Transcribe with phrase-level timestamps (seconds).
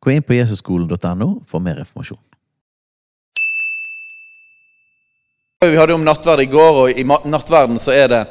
[0.00, 2.20] Gå inn på jesusskolen.no for mer informasjon.
[5.66, 8.22] Vi hadde om nattverd i går, og i nattverden så er det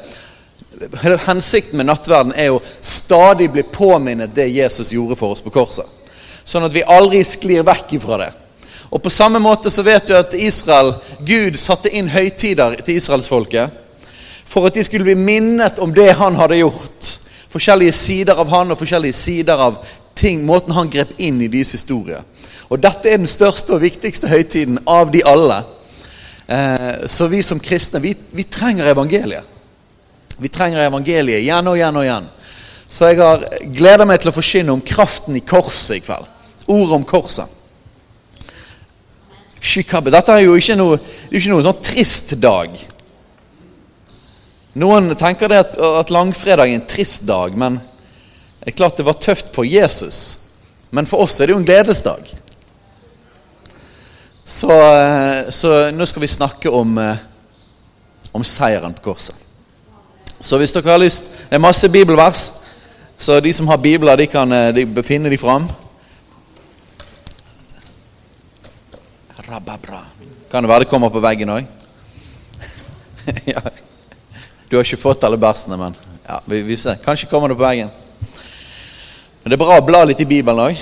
[1.26, 5.86] Hensikten med nattverden er jo stadig bli påminnet det Jesus gjorde for oss på korset.
[6.48, 8.28] Sånn at vi aldri sklir vekk ifra det.
[8.88, 13.84] Og på samme måte så vet vi at Israel, Gud satte inn høytider til israelsfolket
[14.48, 17.10] for at de skulle bli minnet om det han hadde gjort.
[17.52, 19.76] Forskjellige sider av han og forskjellige sider av
[20.18, 22.20] ting, måten han grep inn i deres historie.
[22.68, 25.62] Og dette er den største og viktigste høytiden av de alle.
[26.48, 29.56] Eh, så vi som kristne, vi, vi trenger evangeliet.
[30.38, 32.28] Vi trenger evangeliet igjen og igjen og igjen.
[32.88, 36.28] Så jeg har gleder meg til å forkynne om kraften i korset i kveld.
[36.68, 37.56] Ordet om korset.
[39.58, 40.12] Shikabe.
[40.14, 42.72] Dette er jo ikke noe, ikke noe sånn trist dag.
[44.78, 47.80] Noen tenker det at, at langfredag er en trist dag, men
[48.68, 50.16] det er klart det var tøft for Jesus.
[50.92, 52.26] Men for oss er det jo en gledesdag.
[54.44, 57.16] Så, eh, så nå skal vi snakke om, eh,
[58.36, 59.34] om seieren på korset.
[60.40, 62.52] Så hvis dere har lyst Det er masse bibelvers,
[63.18, 65.70] så de som har bibler, de kan eh, de befinne de fram.
[70.50, 71.64] Kan det være det kommer på veggen òg?
[73.54, 73.60] ja.
[74.68, 75.96] Du har ikke fått alle versene, men
[76.28, 77.00] ja, vi, vi ser.
[77.00, 77.90] Kanskje kommer det på veggen.
[79.48, 80.80] Men det er bra å bla litt i Bibelen òg.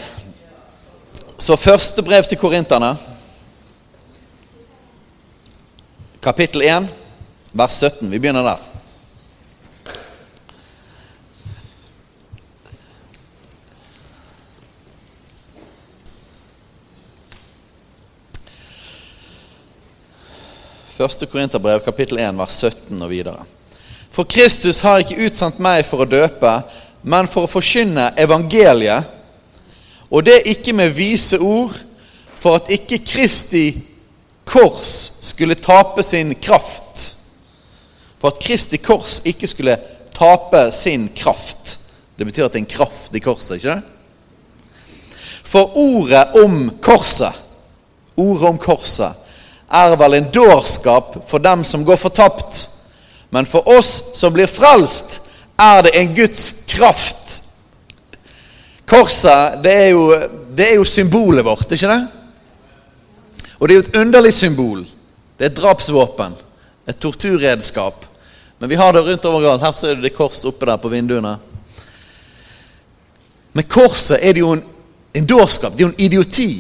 [1.39, 2.97] Så første brev til korinterne,
[6.19, 6.89] kapittel 1,
[7.55, 8.11] vers 17.
[8.11, 8.65] Vi begynner der.
[20.97, 23.47] Første Korinterbrev, kapittel 1, vers 17 og videre.
[24.11, 26.57] For Kristus har ikke utsendt meg for å døpe,
[27.07, 29.13] men for å forkynne evangeliet,
[30.11, 31.75] og det ikke med vise ord,
[32.37, 33.69] for at ikke Kristi
[34.47, 34.91] kors
[35.27, 37.13] skulle tape sin kraft.
[38.19, 39.77] For at Kristi kors ikke skulle
[40.15, 41.79] tape sin kraft.
[42.17, 43.83] Det betyr at det er en kraft i korset, ikke det?
[45.47, 47.35] For ordet om korset,
[48.17, 49.23] ordet om korset,
[49.67, 52.65] er vel en dårskap for dem som går fortapt.
[53.31, 55.21] Men for oss som blir frelst,
[55.59, 57.43] er det en Guds kraft.
[58.87, 60.05] Korset, det er jo,
[60.55, 62.03] det er jo symbolet vårt, ikke det?
[63.59, 64.85] Og det er jo et underlig symbol.
[65.37, 66.37] Det er et drapsvåpen.
[66.87, 68.05] Et torturredskap.
[68.59, 69.65] Men vi har det rundt overalt.
[69.65, 71.35] Her ser du det kors oppe der på vinduene.
[73.57, 74.63] Men korset er det jo en,
[75.17, 75.73] en dårskap.
[75.73, 76.51] Det er jo en idioti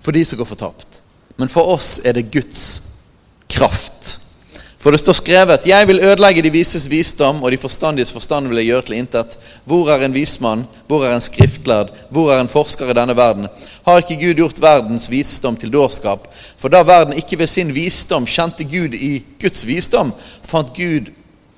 [0.00, 1.00] for de som går fortapt.
[1.36, 2.66] Men for oss er det Guds
[3.50, 3.95] kraft.
[4.86, 8.60] For det står skrevet Jeg vil ødelegge de vises visdom, og de forstandiges forstand vil
[8.60, 9.32] jeg gjøre til intet.
[9.66, 10.62] Hvor er en vismann?
[10.86, 11.90] Hvor er en skriftlærd?
[12.14, 13.48] Hvor er en forsker i denne verden?
[13.82, 16.30] Har ikke Gud gjort verdens visdom til dårskap?
[16.54, 20.14] For da verden ikke ved sin visdom kjente Gud i Guds visdom,
[20.46, 21.10] fant Gud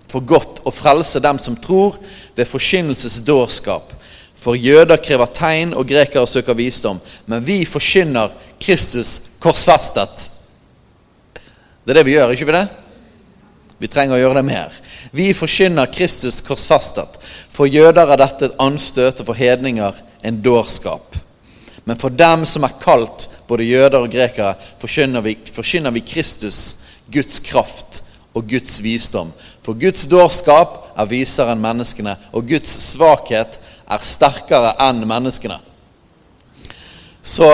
[0.09, 2.01] for godt å frelse dem som tror,
[2.33, 3.93] ved forkynnelsesdårskap.
[4.41, 6.97] For jøder krever tegn, og grekere søker visdom.
[7.29, 10.31] Men vi forkynner Kristus korsfestet.
[11.85, 12.69] Det er det vi gjør, ikke vi det?
[13.79, 14.75] Vi trenger å gjøre det mer.
[15.15, 17.15] Vi forkynner Kristus korsfestet.
[17.55, 21.15] For jøder er dette et anstøt, og for hedninger en dårskap.
[21.87, 26.59] Men for dem som er kalt, både jøder og grekere, forkynner vi, forkynner vi Kristus,
[27.09, 28.03] Guds kraft
[28.37, 29.31] og Guds visdom.
[29.65, 33.57] For Guds dårskap er visere enn menneskene, og Guds svakhet
[33.89, 35.57] er sterkere enn menneskene.
[37.23, 37.47] Så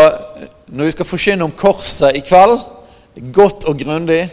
[0.67, 2.59] når vi skal forkynne om korset i kveld,
[3.35, 4.25] godt og grundig,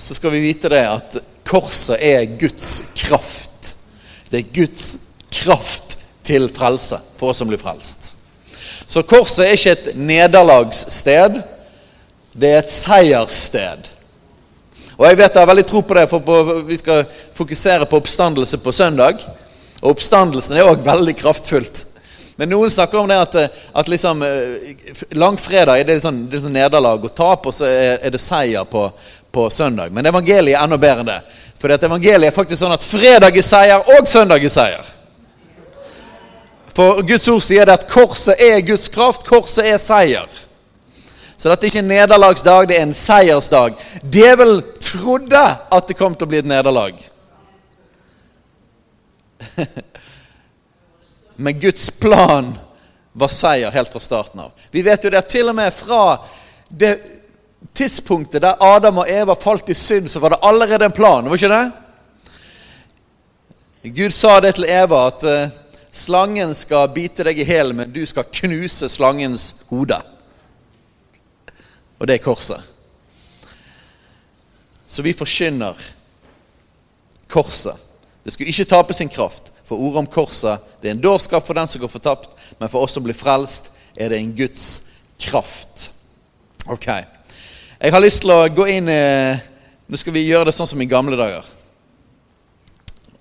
[0.00, 3.74] så skal vi vite det at korset er Guds kraft.
[4.30, 4.86] Det er Guds
[5.42, 8.14] kraft til frelse for oss som blir frelst.
[8.90, 11.40] Så korset er ikke et nederlagssted,
[12.32, 13.90] det er et seierssted.
[14.96, 17.04] Og jeg vet jeg har veldig tro på det, for på, vi skal
[17.36, 19.22] fokusere på oppstandelse på søndag.
[19.80, 21.86] Og oppstandelsen er òg veldig kraftfullt.
[22.40, 23.34] Men noen snakker om det at,
[23.76, 24.22] at liksom,
[25.12, 28.86] langfredag er det litt sånn, sånn nederlag og tap, og så er det seier på,
[29.28, 29.92] på søndag.
[29.92, 31.18] Men evangeliet er enda bedre enn det.
[31.60, 34.88] For evangeliet er faktisk sånn at fredag er seier, og søndag er seier.
[36.72, 40.40] For Guds ord sier det at korset er Guds kraft, korset er seier.
[41.36, 43.76] Så dette er ikke en nederlagsdag, det er en seiersdag.
[44.00, 45.44] Djevelen trodde
[45.76, 47.04] at det kom til å bli et nederlag.
[51.40, 52.58] Men Guds plan
[53.12, 54.52] var seier helt fra starten av.
[54.70, 56.18] Vi vet jo det til og med fra
[56.68, 56.98] det
[57.76, 61.24] tidspunktet der Adam og Eva falt i synd, så var det allerede en plan.
[61.24, 61.72] Var ikke det?
[63.96, 65.48] Gud sa det til Eva at uh,
[65.96, 69.96] slangen skal bite deg i hælen, men du skal knuse slangens hode.
[71.98, 72.60] Og det er korset.
[74.88, 75.80] Så vi forkynner
[77.32, 77.76] korset.
[78.24, 79.48] Det skulle ikke tape sin kraft.
[79.70, 82.82] For ordet om korset det er en dårskap for den som går fortapt, men for
[82.82, 84.64] oss som blir frelst, er det en Guds
[85.22, 85.92] kraft.
[86.66, 86.88] Ok.
[87.78, 89.04] Jeg har lyst til å gå inn i
[89.90, 91.46] Nå skal vi gjøre det sånn som i gamle dager.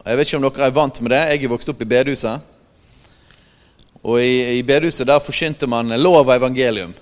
[0.05, 1.21] Jeg vet ikke om dere er vant med det.
[1.31, 2.45] Jeg er vokst opp i bedehuset.
[4.05, 6.93] Og i, i bedehuset der forkynte man lov og evangelium.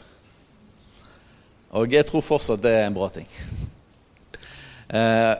[1.75, 3.27] Og jeg tror fortsatt det er en bra ting.
[4.88, 5.33] Eh,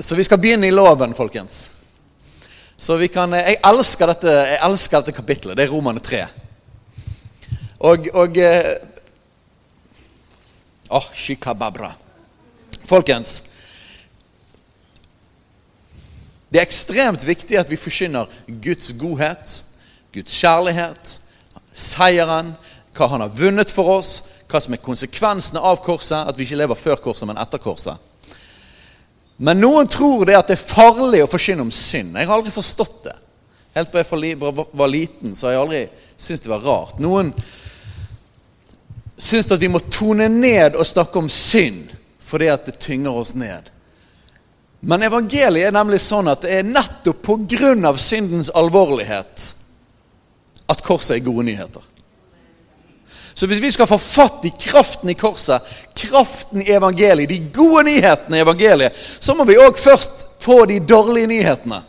[0.00, 1.73] så vi skal begynne i loven, folkens.
[2.84, 5.56] Så vi kan, Jeg elsker dette, jeg elsker dette kapitlet.
[5.56, 6.18] Det er Romane 3.
[7.80, 8.74] Og, og eh,
[10.92, 11.94] oh, shikababra.
[12.84, 13.38] Folkens,
[16.52, 18.28] det er ekstremt viktig at vi forkynner
[18.60, 19.56] Guds godhet,
[20.12, 21.18] Guds kjærlighet,
[21.72, 22.52] seieren,
[22.94, 26.60] hva han har vunnet for oss, hva som er konsekvensene av korset, at vi ikke
[26.60, 27.96] lever før korset, men etter korset.
[29.36, 32.14] Men noen tror det at det er farlig å forkynne om synd.
[32.14, 33.16] Jeg har aldri forstått det.
[33.74, 35.82] Helt fra jeg var liten, så har jeg aldri
[36.16, 36.98] syntes det var rart.
[37.02, 37.32] Noen
[39.18, 41.90] syns at vi må tone ned og snakke om synd
[42.24, 43.68] fordi at det tynger oss ned.
[44.84, 47.92] Men evangeliet er nemlig sånn at det er nettopp pga.
[47.96, 49.54] syndens alvorlighet
[50.68, 51.82] at korset er gode nyheter.
[53.34, 55.62] Så hvis vi skal få fatt i kraften i korset,
[55.98, 60.78] kraften i evangeliet, de gode nyhetene i evangeliet, så må vi òg først få de
[60.78, 61.80] dårlige nyhetene.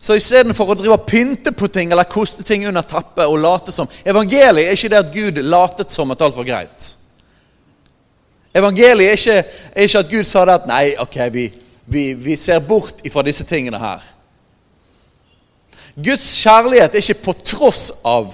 [0.00, 3.74] Så istedenfor å drive og pynte på ting eller koste ting under teppet og late
[3.74, 6.90] som Evangeliet er ikke det at Gud latet som at alt var greit.
[8.54, 11.48] Evangeliet er ikke, er ikke at Gud sa det at Nei, ok, vi,
[11.90, 14.04] vi, vi ser bort ifra disse tingene her.
[15.98, 18.30] Guds kjærlighet er ikke på tross av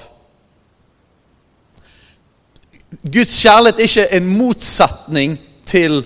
[3.03, 6.03] Guds kjærlighet er ikke en motsetning til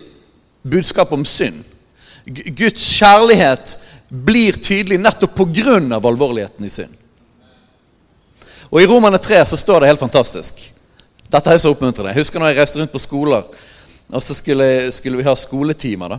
[0.62, 1.60] budskapet om synd.
[2.28, 3.76] Guds kjærlighet
[4.08, 5.76] blir tydelig nettopp pga.
[5.96, 6.94] alvorligheten i synd.
[8.70, 10.60] Og I Romane 3 så står det helt fantastisk.
[11.28, 12.12] Dette er så oppmuntrende.
[12.12, 13.44] Jeg husker når jeg reiste rundt på skoler,
[14.08, 16.08] og så skulle, skulle vi ha skoletimer.
[16.08, 16.18] da.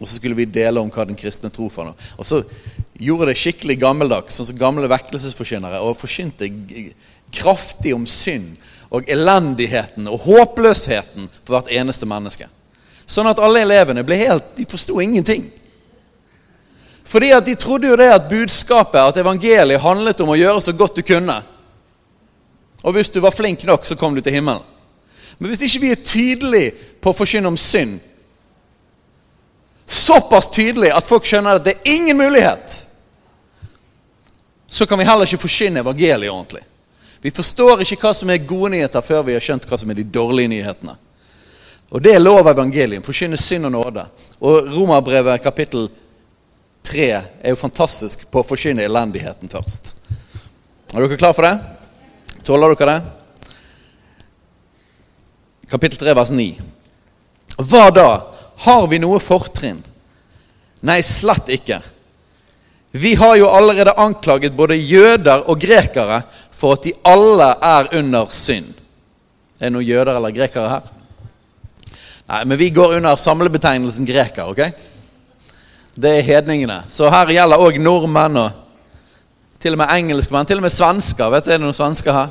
[0.00, 2.08] Og så skulle vi dele om hva den kristne tro for noe.
[2.16, 2.42] Og så
[3.00, 6.48] gjorde det skikkelig gammeldags, sånn som gamle vekkelsesforkynnere, og forkynte
[7.32, 8.56] kraftig om synd
[8.90, 12.48] og elendigheten og håpløsheten for hvert eneste menneske.
[13.10, 15.48] Sånn at alle elevene ble helt De forsto ingenting.
[17.10, 20.74] Fordi at de trodde jo det at budskapet, at evangeliet, handlet om å gjøre så
[20.78, 21.40] godt du kunne.
[22.86, 24.62] Og hvis du var flink nok, så kom du til himmelen.
[25.38, 26.70] Men hvis ikke vi er tydelige
[27.02, 27.98] på å forkynne om synd,
[29.90, 32.76] såpass tydelig at folk skjønner at det er ingen mulighet,
[34.70, 36.62] så kan vi heller ikke forkynne evangeliet ordentlig.
[37.20, 39.98] Vi forstår ikke hva som er gode nyheter, før vi har skjønt hva som er
[39.98, 40.96] de dårlige nyhetene.
[41.90, 43.04] Og det er lov av evangeliet.
[43.04, 44.04] Forkynne synd og nåde.
[44.40, 45.88] Og Romerbrevet kapittel
[46.86, 49.96] 3 er jo fantastisk på å forkynne elendigheten først.
[50.94, 51.54] Er dere klar for det?
[52.46, 53.00] Tåler dere det?
[55.70, 56.48] Kapittel 3, vers 9.
[57.60, 58.08] Hva da?
[58.64, 59.78] Har vi noe fortrinn?
[60.86, 61.78] Nei, slett ikke.
[62.90, 68.26] Vi har jo allerede anklaget både jøder og grekere for at de alle er under
[68.28, 68.72] synd.
[69.60, 70.88] Er det noen jøder eller grekere her?
[72.30, 74.60] Nei, men vi går under samlebetegnelsen greker, ok?
[76.00, 76.82] Det er hedningene.
[76.88, 78.50] Så her gjelder òg nordmenn og
[79.60, 80.46] til og med engelskmenn.
[80.48, 81.30] Til og med svensker.
[81.30, 82.28] Vet du, Er det noen svensker her?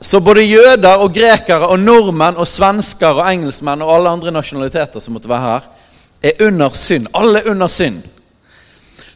[0.00, 5.00] Så både jøder og grekere og nordmenn og svensker og engelskmenn og alle andre nasjonaliteter
[5.00, 5.66] som måtte være her,
[6.22, 7.08] er under synd.
[7.14, 8.02] Alle under synd.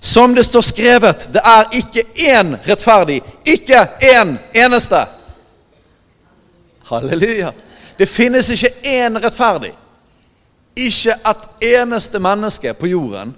[0.01, 3.23] Som det står skrevet, det er ikke én rettferdig.
[3.45, 5.07] Ikke én eneste.
[6.91, 7.53] Halleluja.
[7.99, 9.73] Det finnes ikke én rettferdig.
[10.77, 13.35] Ikke et eneste menneske på jorden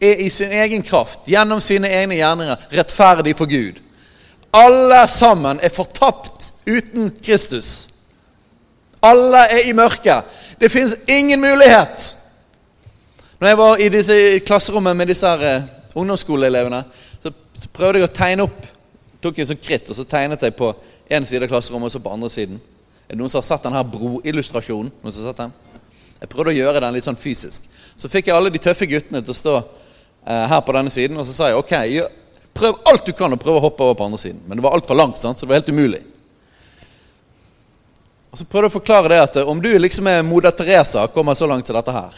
[0.00, 3.78] er i sin egen kraft, gjennom sine egne gjerninger, rettferdig for Gud.
[4.54, 7.88] Alle sammen er fortapt uten Kristus.
[9.02, 10.24] Alle er i mørket.
[10.58, 12.14] Det finnes ingen mulighet
[13.38, 15.62] Når jeg var i disse klasserommet med disse her, eh,
[15.94, 16.80] ungdomsskoleelevene,
[17.22, 18.64] så, så prøvde jeg å tegne opp.
[19.22, 20.72] Tok en sånn kritt, og så tegnet jeg på
[21.06, 22.58] én side av klasserommet og så på andre siden.
[23.06, 24.90] Er det noen som har sett denne broillustrasjonen?
[24.90, 25.54] Noen som har sett den?
[26.18, 27.70] Jeg prøvde å gjøre den litt sånn fysisk.
[27.94, 31.22] Så fikk jeg alle de tøffe guttene til å stå eh, her på denne siden,
[31.22, 31.74] og så sa jeg ok,
[32.58, 34.42] prøv alt du kan å prøve å hoppe over på andre siden.
[34.46, 35.38] Men det var altfor langt, sant?
[35.38, 36.02] så det var helt umulig.
[38.30, 41.06] Og så prøvde jeg å forklare det at eh, om du liksom er Moder Teresa
[41.06, 42.16] og kommer så langt til dette her,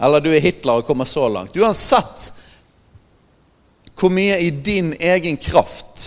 [0.00, 2.30] eller du er Hitler og kommer så langt Uansett
[4.00, 6.06] hvor mye i din egen kraft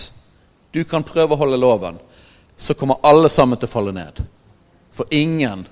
[0.74, 2.00] du kan prøve å holde loven,
[2.56, 4.18] så kommer alle sammen til å falle ned.
[4.90, 5.62] For ingen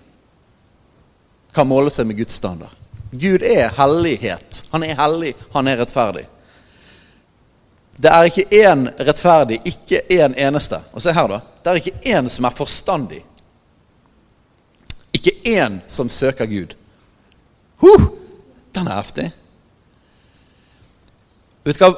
[1.51, 2.71] kan måle seg med Guds standard.
[3.11, 4.63] Gud er hellighet.
[4.71, 6.25] Han er hellig, han er rettferdig.
[8.03, 10.81] Det er ikke én rettferdig, ikke én eneste.
[10.93, 11.39] Og se her, da.
[11.63, 13.21] Det er ikke én som er forstandig.
[15.15, 16.75] Ikke én som søker Gud.
[17.83, 18.09] Huh,
[18.75, 19.29] den er heftig.
[21.63, 21.93] Vet du hva?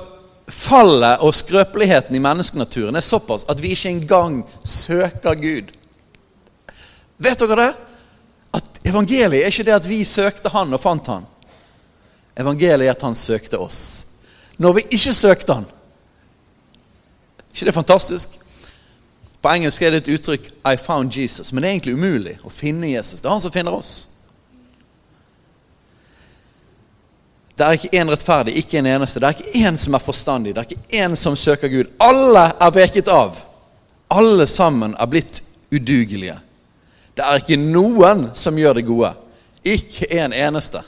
[0.44, 5.70] Fallet og skrøpeligheten i menneskenaturen er såpass at vi ikke engang søker Gud.
[7.16, 7.70] Vet dere det?
[8.60, 11.24] At Evangeliet er ikke det at vi søkte Han og fant Han.
[12.36, 13.80] Evangeliet er at Han søkte oss.
[14.60, 15.70] Når vi ikke søkte Han.
[17.54, 18.40] Ikke det er fantastisk?
[19.42, 22.50] På engelsk er det et uttrykk 'I found Jesus', men det er egentlig umulig å
[22.50, 23.20] finne Jesus.
[23.20, 24.06] Det er Han som finner oss.
[27.58, 29.20] Det er ikke én rettferdig, ikke en eneste.
[29.20, 30.54] Det er ikke én som er forstandig.
[30.54, 31.92] Det er ikke én som søker Gud.
[32.00, 33.38] Alle er veket av.
[34.10, 36.38] Alle sammen er blitt udugelige.
[37.14, 39.12] Det er ikke noen som gjør det gode.
[39.64, 40.82] Ikke en eneste.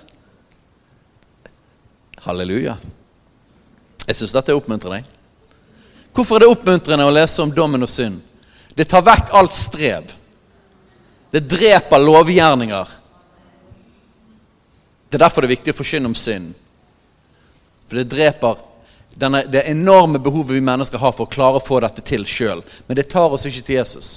[2.27, 2.77] Halleluja.
[4.09, 5.16] Jeg syns dette oppmuntrer oppmuntrende.
[6.17, 8.23] Hvorfor er det oppmuntrende å lese om dommen og synd?
[8.77, 10.13] Det tar vekk alt strev.
[11.31, 12.93] Det dreper lovgjerninger.
[15.09, 16.55] Det er derfor det er viktig å forkynne om synd.
[17.87, 18.63] For det dreper
[19.17, 22.63] denne, det enorme behovet vi mennesker har for å klare å få dette til sjøl.
[22.89, 24.11] Men det tar oss ikke til Jesus.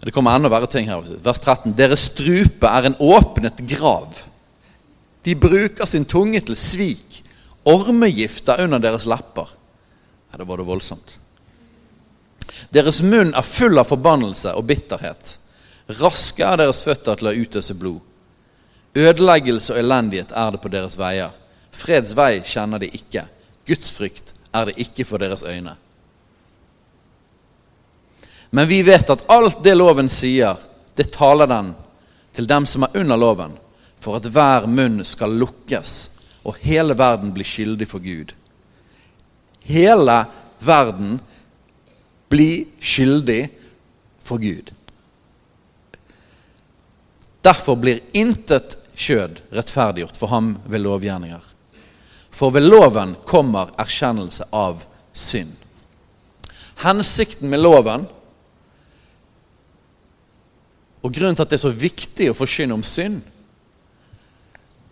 [0.00, 1.04] Det kommer enda verre ting her.
[1.24, 1.74] Vers 13.
[1.76, 4.22] Deres strupe er en åpnet grav.
[5.24, 7.22] De bruker sin tunge til svik.
[7.68, 9.48] Ormegift er under deres lepper.
[10.30, 11.18] Ja, da var det voldsomt.
[12.70, 15.36] Deres munn er full av forbannelse og bitterhet.
[16.00, 18.00] Raske er deres føtter til å utøse blod.
[18.94, 21.30] Ødeleggelse og elendighet er det på deres veier.
[21.70, 23.24] Freds vei kjenner de ikke.
[23.66, 25.76] Guds frykt er det ikke for deres øyne.
[28.50, 30.58] Men vi vet at alt det loven sier,
[30.98, 31.74] det taler den
[32.34, 33.54] til dem som er under loven,
[34.02, 35.92] for at hver munn skal lukkes,
[36.42, 38.34] og hele verden blir skyldig for Gud.
[39.70, 40.24] Hele
[40.58, 41.18] verden
[42.30, 43.48] blir skyldig
[44.22, 44.70] for Gud.
[47.40, 51.42] Derfor blir intet kjød rettferdiggjort for ham ved lovgjerninger.
[52.30, 55.54] For ved loven kommer erkjennelse av synd.
[56.84, 58.06] Hensikten med loven
[61.00, 63.20] og grunnen til at det er så viktig å forkynne om synd,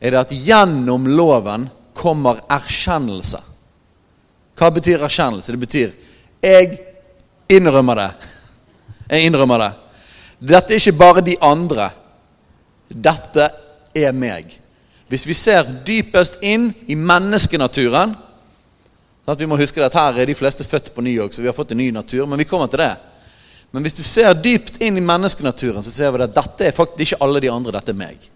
[0.01, 1.67] er det at gjennom loven
[1.97, 3.41] kommer erkjennelse.
[4.59, 5.55] Hva betyr erkjennelse?
[5.55, 5.97] Det betyr
[6.43, 6.79] jeg
[7.51, 8.11] innrømmer det.
[9.09, 9.69] Jeg innrømmer det.
[10.51, 11.89] Dette er ikke bare de andre.
[12.89, 13.47] Dette
[13.97, 14.53] er meg.
[15.09, 18.13] Hvis vi ser dypest inn i menneskenaturen
[19.25, 21.43] sånn at Vi må huske at her er de fleste født på ny òg, så
[21.43, 22.25] vi har fått en ny natur.
[22.25, 22.95] Men vi kommer til det.
[23.71, 27.13] Men hvis du ser dypt inn i menneskenaturen, så ser vi at dette er faktisk
[27.13, 27.75] ikke alle de andre.
[27.77, 28.29] Dette er meg.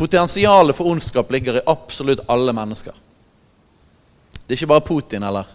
[0.00, 2.96] Potensialet for ondskap ligger i absolutt alle mennesker.
[4.52, 5.46] Det er ikke bare Putin eller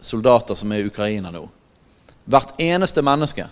[0.00, 1.40] soldater som er i Ukraina nå.
[2.30, 3.48] Hvert eneste menneske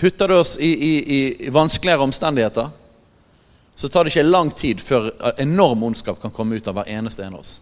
[0.00, 2.70] Putter det oss i, i, i, vanskeligere omstendigheter,
[3.74, 7.26] så tar det ikke lang tid før enorm ondskap kan komme ut av hver eneste
[7.26, 7.60] en av oss.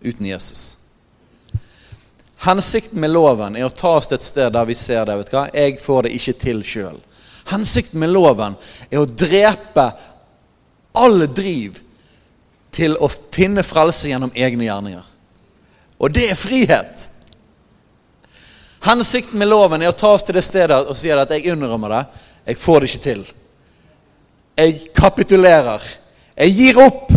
[0.00, 0.64] Uten Jesus.
[2.48, 5.20] Hensikten med loven er å ta oss til et sted der vi ser det.
[5.20, 5.46] vet du hva?
[5.52, 7.00] Jeg får det ikke til sjøl.
[7.52, 8.56] Hensikten med loven
[8.88, 9.90] er å drepe
[10.96, 11.84] alle driv
[12.74, 15.10] til å finne frelse gjennom egne gjerninger.
[16.02, 17.08] Og det er frihet!
[18.84, 21.94] Hensikten med loven er å ta oss til det stedet og si at jeg innrømmer
[21.94, 22.02] det.
[22.50, 23.22] Jeg får det ikke til.
[24.60, 25.86] Jeg kapitulerer.
[26.36, 27.14] Jeg gir opp.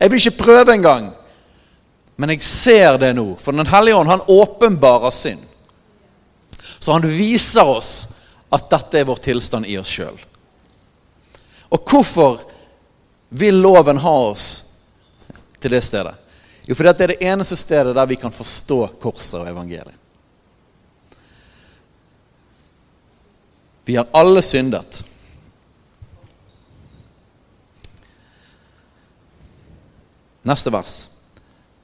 [0.00, 1.12] Jeg vil ikke prøve engang.
[2.18, 3.36] Men jeg ser det nå.
[3.38, 5.44] For Den hellige ånd han åpenbarer synd.
[6.78, 7.92] Så han viser oss
[8.52, 10.18] at dette er vår tilstand i oss sjøl.
[11.70, 12.42] Og hvorfor
[13.34, 14.64] vil loven ha oss
[15.58, 16.14] til det stedet?
[16.66, 20.00] Jo, for dette er det eneste stedet der vi kan forstå korset og evangeliet.
[23.84, 25.02] Vi har alle syndet.
[30.42, 30.94] Neste vers.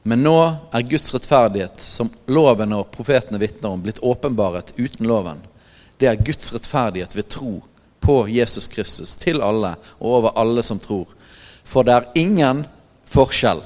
[0.02, 0.36] Men nå
[0.72, 5.42] er Guds rettferdighet, som loven og profetene vitner om, blitt åpenbaret uten loven.
[5.98, 7.58] Det er Guds rettferdighet ved tro
[8.00, 11.10] på Jesus Kristus til alle og over alle som tror.
[11.70, 12.64] For det er ingen
[13.10, 13.62] forskjell.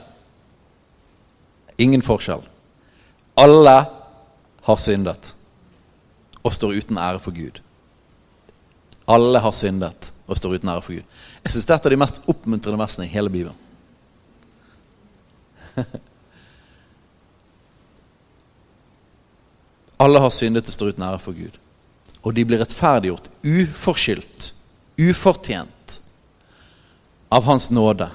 [1.81, 2.43] Ingen forskjell.
[3.41, 3.87] Alle
[4.65, 5.35] har syndet
[6.45, 7.61] og står uten ære for Gud.
[9.09, 11.05] Alle har syndet og står uten ære for Gud.
[11.45, 13.59] Jeg syns dette er de mest oppmuntrende versene i hele Bibelen.
[20.05, 21.55] Alle har syndet og står uten ære for Gud.
[22.25, 24.53] Og de blir rettferdiggjort uforskyldt,
[25.01, 25.74] ufortjent,
[27.35, 28.11] av Hans nåde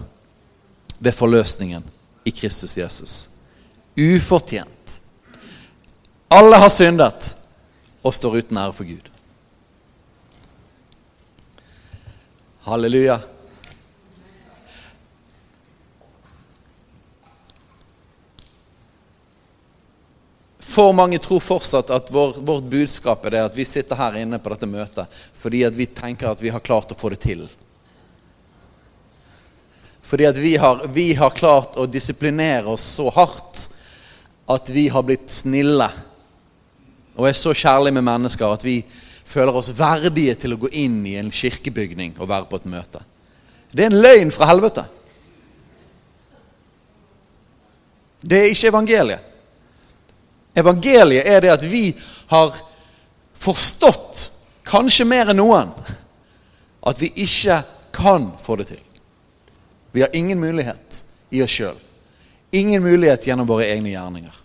[0.97, 1.83] ved forløsningen
[2.23, 3.29] i Kristus Jesus.
[3.95, 5.01] Ufortjent.
[6.27, 7.33] Alle har syndet
[7.99, 9.11] og står uten ære for Gud.
[12.63, 13.19] Halleluja.
[20.63, 24.39] For mange tror fortsatt at vår, vårt budskap er det at vi sitter her inne
[24.39, 27.49] på dette møtet fordi at vi tenker at vi har klart å få det til.
[30.09, 33.67] Fordi at vi har, vi har klart å disiplinere oss så hardt
[34.49, 35.85] at vi har blitt snille
[37.19, 38.79] og er så kjærlige med mennesker at vi
[39.29, 43.03] føler oss verdige til å gå inn i en kirkebygning og være på et møte.
[43.69, 44.87] Det er en løgn fra helvete.
[48.25, 49.29] Det er ikke evangeliet.
[50.57, 51.83] Evangeliet er det at vi
[52.31, 52.57] har
[53.39, 54.25] forstått,
[54.65, 55.69] kanskje mer enn noen,
[56.81, 57.61] at vi ikke
[57.95, 58.85] kan få det til.
[59.91, 61.77] Vi har ingen mulighet i oss sjøl.
[62.51, 64.35] Ingen mulighet gjennom våre egne gjerninger.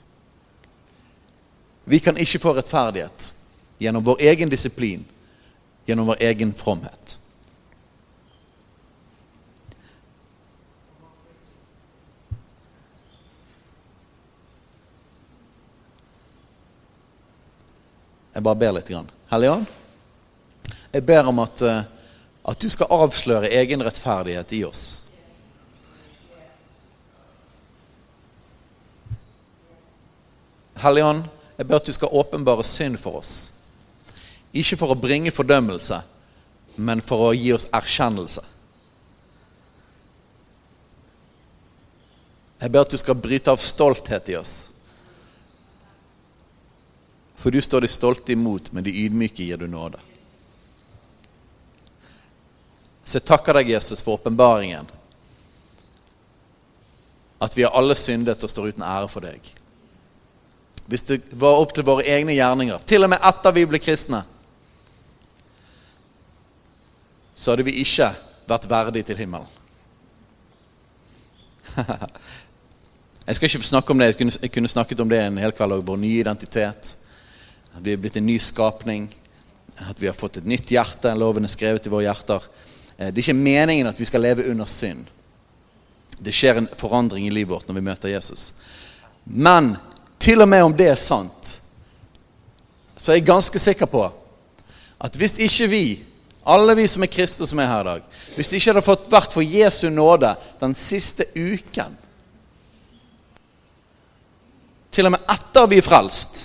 [1.85, 3.35] Vi kan ikke få rettferdighet
[3.79, 5.05] gjennom vår egen disiplin,
[5.85, 7.19] gjennom vår egen fromhet.
[18.35, 18.91] Jeg bare ber litt.
[19.31, 19.67] Hellige Ånd,
[20.91, 21.83] jeg ber om at, eh,
[22.45, 25.04] at du skal avsløre egen rettferdighet i oss.
[30.83, 31.25] Hellige Ånd,
[31.59, 33.35] jeg ber at du skal åpenbare synd for oss.
[34.55, 36.01] Ikke for å bringe fordømmelse,
[36.77, 38.43] men for å gi oss erkjennelse.
[42.65, 44.55] Jeg ber at du skal bryte av stolthet i oss.
[47.37, 50.01] For du står de stolte imot, men de ydmyke gir du nåde.
[53.05, 54.89] Så jeg takker deg, Jesus, for åpenbaringen.
[57.45, 59.51] At vi har alle syndet og står uten ære for deg.
[60.87, 64.21] Hvis det var opp til våre egne gjerninger, til og med etter vi ble kristne,
[67.35, 68.11] så hadde vi ikke
[68.49, 69.49] vært verdige til himmelen.
[73.27, 75.87] jeg skal ikke snakke om det, jeg kunne snakket om det en hel kveld òg.
[75.89, 76.95] Vår nye identitet.
[77.75, 79.09] At vi er blitt en ny skapning.
[79.89, 81.15] At vi har fått et nytt hjerte.
[81.19, 82.47] Loven er skrevet i våre hjerter.
[82.97, 85.09] Eh, det er ikke meningen at vi skal leve under synd.
[86.15, 88.53] Det skjer en forandring i livet vårt når vi møter Jesus.
[89.25, 89.75] Men
[90.19, 91.59] til og med om det er sant,
[92.97, 94.07] så er jeg ganske sikker på
[95.05, 95.85] at hvis ikke vi,
[96.49, 99.11] alle vi som er kristne som er her i dag, hvis det ikke hadde fått
[99.13, 102.01] vært for Jesu nåde den siste uken
[104.95, 106.45] Til og med etter vi er frelst,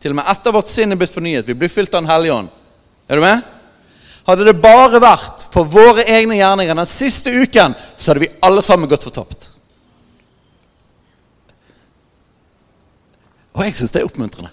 [0.00, 1.44] til og med etter vårt sinn er blitt fornyet.
[1.44, 2.48] Vi blir fylt av Den hellige ånd.
[3.04, 3.42] Er du med?
[4.24, 8.64] Hadde det bare vært for våre egne gjerninger den siste uken, så hadde vi alle
[8.64, 9.51] sammen gått fortapt.
[13.52, 14.50] Og jeg syns det er oppmuntrende.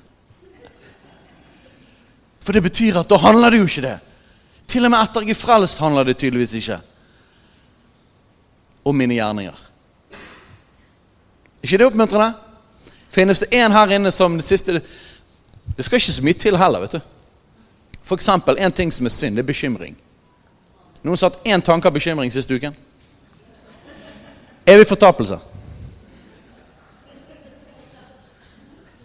[2.44, 3.98] For det betyr at da handler det jo ikke det.
[4.70, 6.80] Til og med etter jeg er frelst, handler det tydeligvis ikke
[8.86, 9.66] om mine gjerninger.
[11.64, 12.34] ikke det oppmuntrende?
[13.10, 14.82] Finnes det en her inne som det siste
[15.78, 16.80] det skal ikke så mye til heller.
[16.80, 17.00] vet du.
[18.04, 19.96] For eksempel, en ting som er synd, det er bekymring.
[21.04, 22.76] Noen satt at én tanke av bekymring siste uken.
[24.68, 25.38] Evig fortapelse.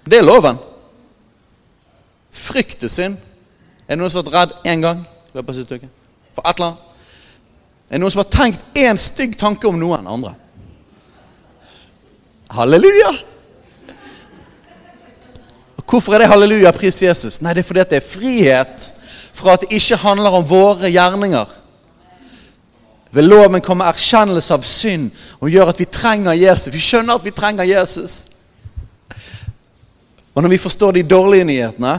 [0.04, 0.58] Det er loven.
[2.34, 3.18] Frykt er synd.
[3.88, 5.88] Er det noen som har vært redd én gang i løpet av siste uke?
[6.34, 6.90] For et eller annet?
[7.88, 10.34] Er det noen som har tenkt én stygg tanke om noen andre?
[12.54, 13.12] Halleluja!
[15.84, 17.40] Hvorfor er det halleluja, pris Jesus?
[17.44, 18.86] Nei, det er fordi det er frihet
[19.36, 21.50] fra at det ikke handler om våre gjerninger.
[23.14, 26.72] Ved loven kommer erkjennelse av synd og gjør at vi trenger Jesus.
[26.74, 28.24] Vi skjønner at vi trenger Jesus.
[30.35, 31.94] Og når vi forstår de dårlige nyhetene,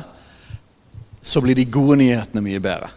[1.22, 2.92] så blir de gode nyhetene mye bedre.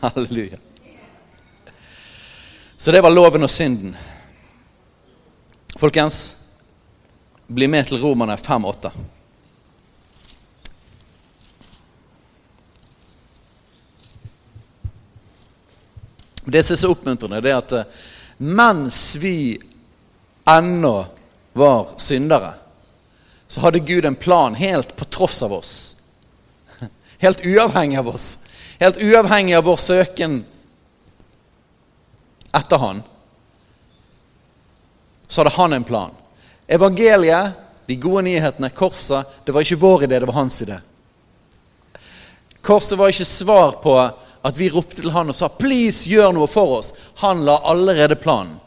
[0.00, 0.56] Halleluja.
[2.76, 3.92] Så det var loven og synden.
[5.76, 6.36] Folkens,
[7.46, 8.90] bli med til Romerne 5,8.
[16.50, 17.98] Det som er så oppmuntrende, det er at eh,
[18.40, 19.60] mens vi
[20.44, 21.06] ennå
[21.52, 22.54] var syndere,
[23.48, 25.94] så hadde Gud en plan helt på tross av oss.
[27.18, 28.38] Helt uavhengig av oss.
[28.78, 30.44] Helt uavhengig av vår søken
[32.52, 33.02] etter Han.
[35.28, 36.14] Så hadde Han en plan.
[36.66, 37.50] Evangeliet,
[37.86, 40.78] de gode nyhetene, korset, det var ikke vår idé, det var hans idé.
[42.62, 43.96] Korset var ikke svar på
[44.40, 46.92] at vi ropte til han og sa 'please, gjør noe for oss'.
[47.16, 48.60] Han la allerede planen.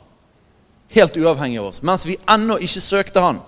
[0.93, 1.81] Helt uavhengig av oss.
[1.81, 3.39] Mens vi ennå ikke søkte han.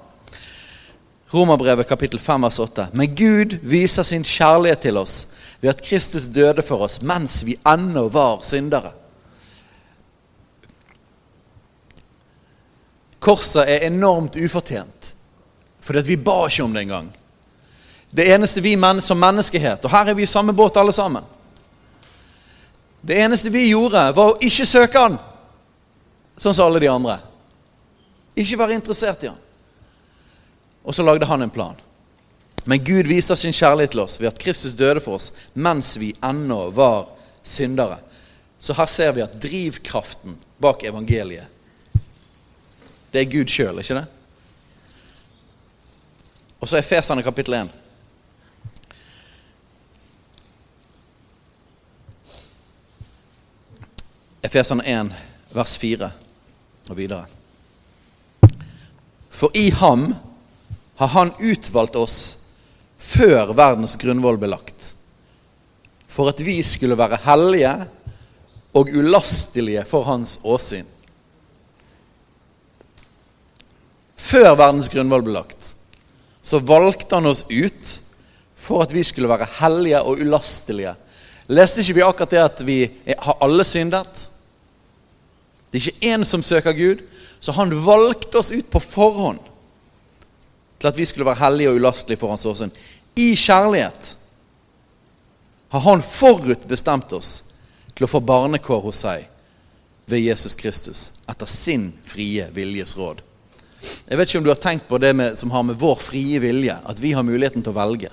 [1.29, 2.87] Romerbrevet kapittel 5 vers 8.
[2.93, 5.15] Men Gud viser sin kjærlighet til oss
[5.61, 8.91] ved at Kristus døde for oss mens vi ennå var syndere.
[13.19, 15.13] Korset er enormt ufortjent,
[15.81, 17.07] fordi vi ba ikke om det engang.
[18.09, 21.23] Det eneste vi men som menneskehet Og her er vi i samme båt alle sammen.
[23.01, 25.17] Det eneste vi gjorde, var å ikke søke han,
[26.37, 27.19] sånn som alle de andre.
[28.35, 29.41] Ikke være interessert i han.
[30.83, 31.75] Og så lagde han en plan.
[32.65, 36.15] Men Gud viser sin kjærlighet til oss ved at Kristus døde for oss mens vi
[36.25, 37.07] ennå var
[37.43, 37.99] syndere.
[38.59, 41.45] Så her ser vi at drivkraften bak evangeliet,
[43.13, 44.07] det er Gud sjøl, ikke det?
[46.59, 47.69] Og så er Fesane kapittel 1.
[54.43, 55.13] Efesene 1,
[55.55, 56.11] vers 4
[56.89, 57.25] og videre.
[59.35, 60.13] For i ham
[60.95, 62.19] har han utvalgt oss
[62.97, 64.93] før verdens grunnvoll ble lagt,
[66.07, 67.73] for at vi skulle være hellige
[68.75, 70.87] og ulastelige for hans åsyn.
[74.15, 75.73] Før verdens grunnvoll ble lagt,
[76.45, 77.91] så valgte han oss ut
[78.55, 80.95] for at vi skulle være hellige og ulastelige.
[81.51, 82.79] Leste ikke vi akkurat det at vi
[83.11, 84.29] har alle syndet?
[85.71, 87.03] Det er ikke én som søker Gud,
[87.39, 89.41] så han valgte oss ut på forhånd
[90.79, 92.73] til at vi skulle være hellige og ulastelige for hans åsyn.
[93.15, 94.15] I kjærlighet
[95.71, 97.31] har han forutbestemt oss
[97.95, 99.25] til å få barnekår hos seg
[100.05, 103.23] ved Jesus Kristus etter sin frie viljes råd.
[104.05, 106.39] Jeg vet ikke om du har tenkt på det med, som har med vår frie
[106.41, 108.11] vilje, at vi har muligheten til å velge.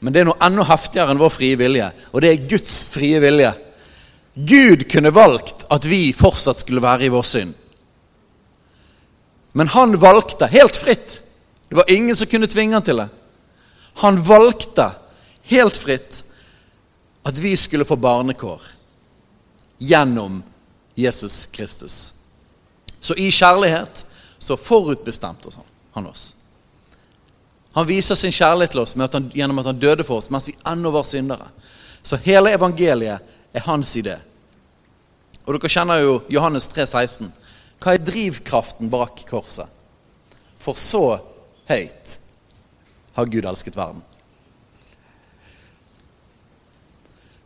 [0.00, 3.20] Men det er noe enda heftigere enn vår frie vilje, og det er Guds frie
[3.22, 3.52] vilje.
[4.38, 7.54] Gud kunne valgt at vi fortsatt skulle være i vår synd.
[9.56, 11.22] Men han valgte helt fritt.
[11.68, 13.08] Det var ingen som kunne tvinge han til det.
[14.04, 14.90] Han valgte
[15.48, 16.20] helt fritt
[17.24, 18.62] at vi skulle få barnekår
[19.78, 20.42] gjennom
[20.94, 22.12] Jesus Kristus.
[23.00, 24.04] Så i kjærlighet
[24.38, 25.48] så forutbestemte
[25.96, 26.34] han oss.
[27.72, 30.48] Han viser sin kjærlighet til oss at han, gjennom at han døde for oss mens
[30.48, 31.48] vi ennå var syndere.
[32.02, 34.20] Så hele evangeliet er hans idé.
[35.46, 37.30] Og dere kjenner jo Johannes 3, 16.
[37.78, 39.70] Hva er drivkraften bak korset?
[40.58, 41.20] For så
[41.70, 42.16] høyt
[43.16, 44.02] har Gud elsket verden.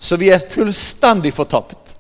[0.00, 1.92] Så vi er fullstendig fortapt.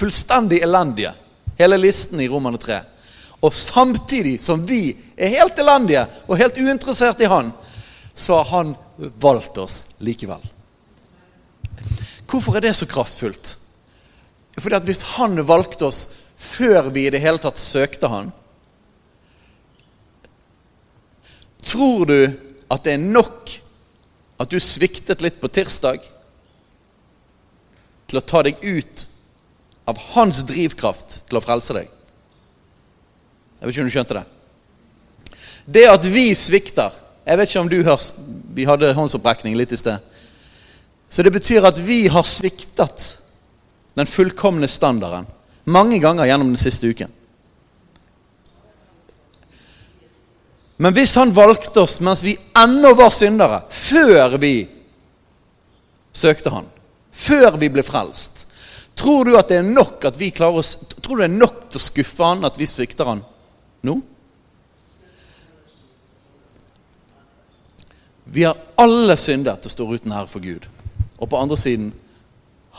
[0.00, 1.12] Fullstendig elendige.
[1.58, 2.80] Hele listen i Romane 3.
[3.44, 7.52] Og samtidig som vi er helt elendige og helt uinteressert i Han,
[8.14, 8.74] så har Han
[9.20, 10.40] valgt oss likevel.
[12.26, 13.56] Hvorfor er det så kraftfullt?
[14.56, 18.32] Fordi at Hvis Han valgte oss før vi i det hele tatt søkte Han
[21.66, 22.18] Tror du
[22.70, 23.50] at det er nok
[24.42, 26.02] at du sviktet litt på tirsdag
[28.06, 29.06] til å ta deg ut
[29.88, 31.88] av hans drivkraft til å frelse deg?
[33.56, 34.24] Jeg vet ikke om du skjønte det.
[35.66, 38.12] Det at vi svikter Jeg vet ikke om du hørs,
[38.54, 39.98] Vi hadde håndsopprekning litt i sted.
[41.10, 43.16] Så det betyr at vi har sviktet
[43.96, 45.26] den fullkomne standarden
[45.66, 47.10] mange ganger gjennom den siste uken.
[50.76, 54.54] Men hvis han valgte oss mens vi ennå var syndere, før vi
[56.12, 56.68] søkte han,
[57.10, 58.44] før vi ble frelst,
[58.96, 61.64] tror du at det er nok at vi klarer oss, tror du det er nok
[61.70, 63.24] til å skuffe han at vi svikter han
[63.88, 63.96] nå?
[68.36, 70.66] Vi har alle syndet og står uten ære for Gud.
[71.16, 71.92] Og på andre siden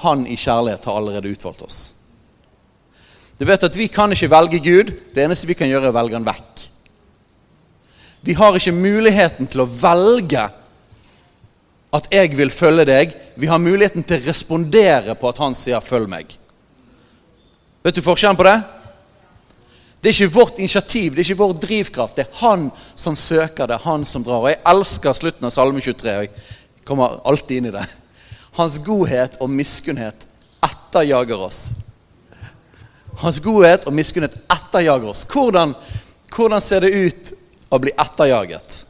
[0.03, 1.79] han i kjærlighet har allerede utvalgt oss.
[3.37, 4.93] Du vet at Vi kan ikke velge Gud.
[5.13, 6.63] Det eneste vi kan gjøre, er å velge han vekk.
[8.21, 10.47] Vi har ikke muligheten til å velge
[11.97, 13.13] at jeg vil følge deg.
[13.37, 16.37] Vi har muligheten til å respondere på at han sier 'følg meg'.
[17.83, 18.63] Vet du forskjellen på det?
[20.01, 22.15] Det er ikke vårt initiativ, det er ikke vår drivkraft.
[22.15, 24.43] Det er han som søker, det han som drar.
[24.43, 26.09] Og jeg elsker slutten av Salme 23.
[26.09, 26.29] Jeg
[26.85, 27.85] kommer alltid inn i det.
[28.57, 30.25] Hans godhet og miskunnhet
[30.65, 31.61] etterjager oss.
[33.21, 35.23] Hans godhet og miskunnhet etterjager oss.
[35.29, 35.75] Hvordan,
[36.33, 37.31] hvordan ser det ut
[37.69, 38.83] å bli etterjaget?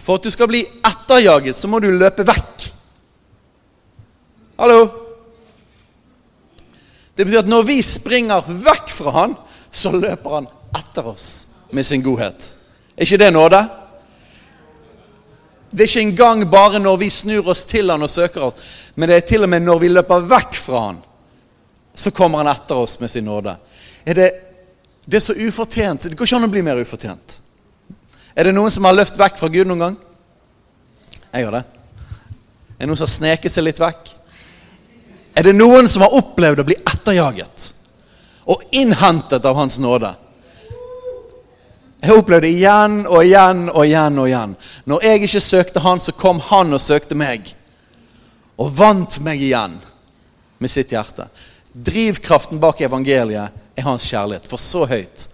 [0.00, 2.66] For at du skal bli etterjaget, så må du løpe vekk.
[4.58, 4.80] Hallo?
[7.14, 9.36] Det betyr at når vi springer vekk fra han,
[9.74, 11.28] så løper han etter oss
[11.74, 12.52] med sin godhet.
[12.96, 13.60] Er ikke det nåde?
[15.74, 19.10] Det er ikke engang bare når vi snur oss til han og søker oss, men
[19.10, 21.00] det er til og med når vi løper vekk fra han,
[21.94, 23.56] så kommer han etter oss med sin nåde.
[24.06, 24.28] Er det,
[25.02, 26.06] det er så ufortjent.
[26.06, 27.40] Det går ikke an å bli mer ufortjent.
[28.38, 29.96] Er det noen som har løpt vekk fra Gud noen gang?
[31.34, 31.64] Jeg har det.
[32.78, 34.14] Er det noen som har sneket seg litt vekk?
[35.34, 37.70] Er det noen som har opplevd å bli etterjaget
[38.46, 40.14] og innhentet av Hans nåde?
[42.04, 44.18] Jeg opplevde det igjen og igjen og igjen.
[44.18, 44.56] og igjen.
[44.84, 47.48] Når jeg ikke søkte Han, så kom Han og søkte meg.
[48.60, 49.78] Og vant meg igjen
[50.58, 51.26] med sitt hjerte.
[51.72, 54.46] Drivkraften bak evangeliet er Hans kjærlighet.
[54.46, 55.28] For så høyt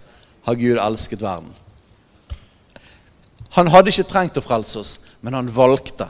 [0.47, 1.51] har Gud elsket verden.
[3.51, 6.07] Han hadde ikke trengt å frelse oss, men han valgte.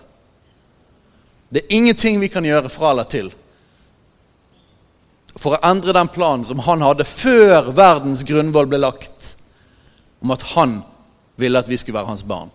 [1.49, 3.31] Det er ingenting vi kan gjøre fra eller til
[5.39, 9.35] for å endre den planen som han hadde før verdens grunnvoll ble lagt,
[10.21, 10.79] om at han
[11.41, 12.51] ville at vi skulle være hans barn.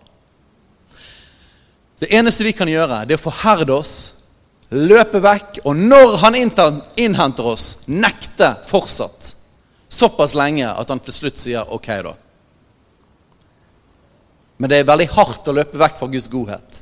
[1.99, 3.93] Det eneste vi kan gjøre, det er å forherde oss,
[4.71, 9.33] løpe vekk, og når han innhenter oss, nekte fortsatt.
[9.89, 12.13] Såpass lenge at han til slutt sier ok, da.
[14.57, 16.81] Men det er veldig hardt å løpe vekk fra Guds godhet.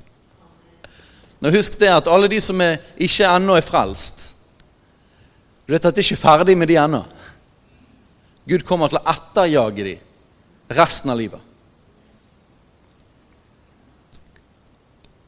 [1.43, 4.21] Nå Husk det at alle de som er, ikke ennå er frelst
[5.67, 7.01] Du vet at det er ikke ferdig med de ennå.
[8.47, 9.95] Gud kommer til å etterjage de
[10.67, 11.41] resten av livet.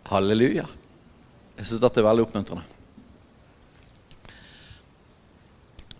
[0.07, 0.65] Halleluja.
[1.57, 2.63] Jeg syns dette er veldig oppmuntrende.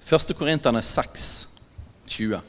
[0.08, 1.26] Første Korinterne 6,
[2.08, 2.40] 20.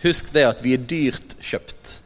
[0.00, 1.98] Husk det at vi er dyrt kjøpt.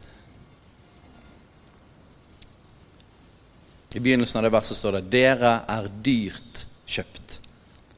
[3.94, 7.38] I begynnelsen av det verset står det 'Dere er dyrt kjøpt'.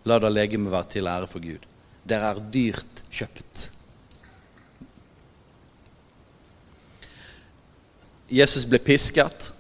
[0.05, 1.65] La da legemet være til ære for Gud.
[2.05, 3.71] Dere er dyrt kjøpt.
[8.29, 9.53] Jesus ble pisket.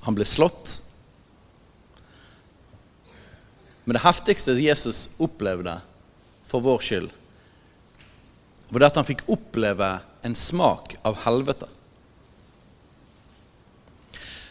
[0.00, 0.80] Han ble slått.
[3.84, 5.78] Men det heftigste Jesus opplevde
[6.46, 7.10] for vår skyld,
[8.70, 9.90] var det at han fikk oppleve
[10.26, 11.68] en smak av helvete.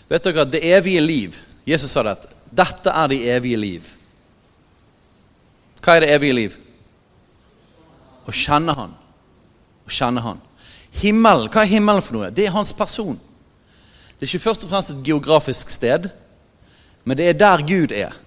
[0.10, 1.38] Vet dere at det evige liv
[1.70, 3.90] Jesus sa det at dette er det evige liv.
[5.84, 6.56] Hva er det evige liv?
[8.26, 8.96] Å kjenne Han.
[9.86, 10.42] Å kjenne Han.
[11.00, 12.32] Himmelen, Hva er himmelen for noe?
[12.34, 13.20] Det er hans person.
[14.18, 16.10] Det er ikke først og fremst et geografisk sted,
[17.06, 18.18] men det er der Gud er.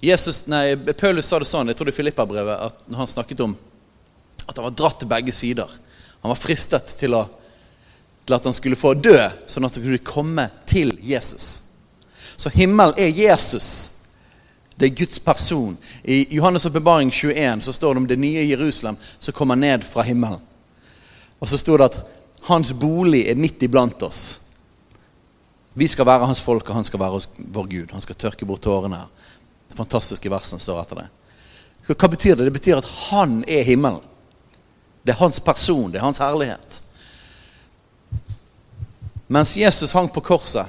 [0.00, 3.42] Jesus, nei, Paulus sa det sånn, jeg tror det er Filippa-brevet, at når han snakket
[3.44, 3.56] om
[4.46, 5.70] at han var dratt til begge sider.
[6.22, 7.26] Han var fristet til, å,
[8.26, 11.48] til at han skulle få dø, sånn at han kunne komme til Jesus.
[12.36, 13.68] Så himmelen er Jesus.
[14.76, 15.76] Det er Guds person.
[16.04, 20.04] I Johannes' oppbevaring 21 så står det om det nye Jerusalem som kommer ned fra
[20.04, 20.42] himmelen.
[21.40, 22.02] Og så står det at
[22.48, 24.24] hans bolig er midt iblant oss.
[25.76, 27.20] Vi skal være hans folk, og han skal være
[27.52, 27.92] vår Gud.
[27.92, 29.02] Han skal tørke bort tårene.
[29.68, 31.08] Det fantastiske verset står etter det.
[31.86, 32.46] Hva betyr det?
[32.48, 34.00] Det betyr at han er himmelen.
[35.06, 36.80] Det er hans person, det er hans herlighet.
[39.28, 40.66] Mens Jesus hang på korset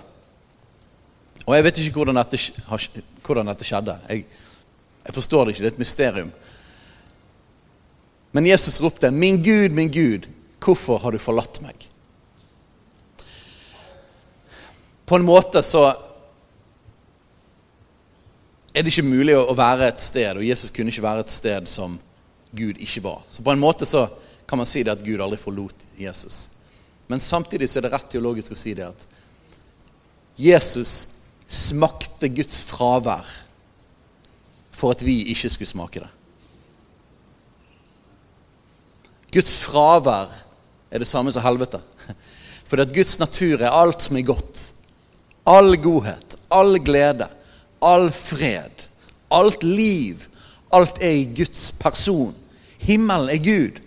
[1.45, 2.39] Og jeg vet ikke hvordan dette,
[3.23, 3.93] hvordan dette skjedde.
[4.09, 4.25] Jeg,
[5.05, 5.63] jeg, forstår det ikke.
[5.63, 6.31] Det er et mysterium.
[8.31, 10.27] Men Jesus ropte, 'Min Gud, min Gud,
[10.59, 11.87] hvorfor har du forlatt meg?'
[15.05, 15.95] På en måte så
[18.75, 21.65] er det ikke mulig å være et sted, og Jesus kunne ikke være et sted
[21.65, 21.99] som
[22.51, 23.21] Gud ikke var.
[23.29, 24.09] Så på en måte så
[24.47, 26.47] kan man si det at Gud aldri forlot Jesus.
[27.07, 29.05] Men samtidig så er det rett teologisk å si det at
[30.37, 30.93] Jesus
[31.47, 33.27] smakte Guds fravær
[34.77, 36.09] for at vi ikke skulle smake det.
[39.33, 40.31] Guds fravær
[40.91, 41.81] er det samme som helvete.
[42.67, 44.71] For at Guds natur er alt som er godt.
[45.47, 47.29] All godhet, all glede,
[47.81, 48.87] all fred,
[49.31, 50.25] alt liv.
[50.75, 52.35] Alt er i Guds person.
[52.83, 53.79] Himmelen er Gud.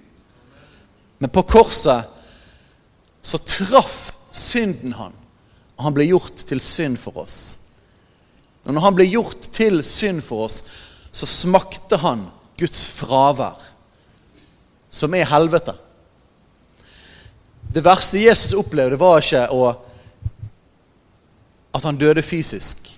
[1.20, 2.08] Men på korset
[3.22, 5.12] så traff synden han,
[5.76, 7.40] og han ble gjort til synd for oss.
[8.64, 10.62] Og når han ble gjort til synd for oss,
[11.12, 12.24] så smakte han
[12.60, 13.60] Guds fravær,
[14.90, 15.76] som er helvete.
[17.70, 19.68] Det verste Jesus opplevde, var ikke å,
[21.76, 22.88] at han døde fysisk.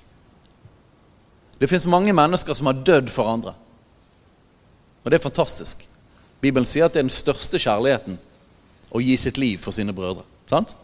[1.58, 3.56] Det fins mange mennesker som har dødd for andre.
[5.02, 5.84] Og det er fantastisk.
[6.42, 8.18] Bibelen sier at det er den største kjærligheten
[8.92, 10.24] å gi sitt liv for sine brødre.
[10.50, 10.74] Sant?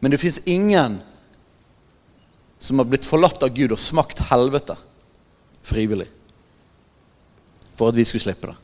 [0.00, 0.98] Men det fins ingen
[2.60, 4.76] som har blitt forlatt av Gud og smakt helvete
[5.64, 6.08] frivillig
[7.78, 8.58] for at vi skulle slippe det.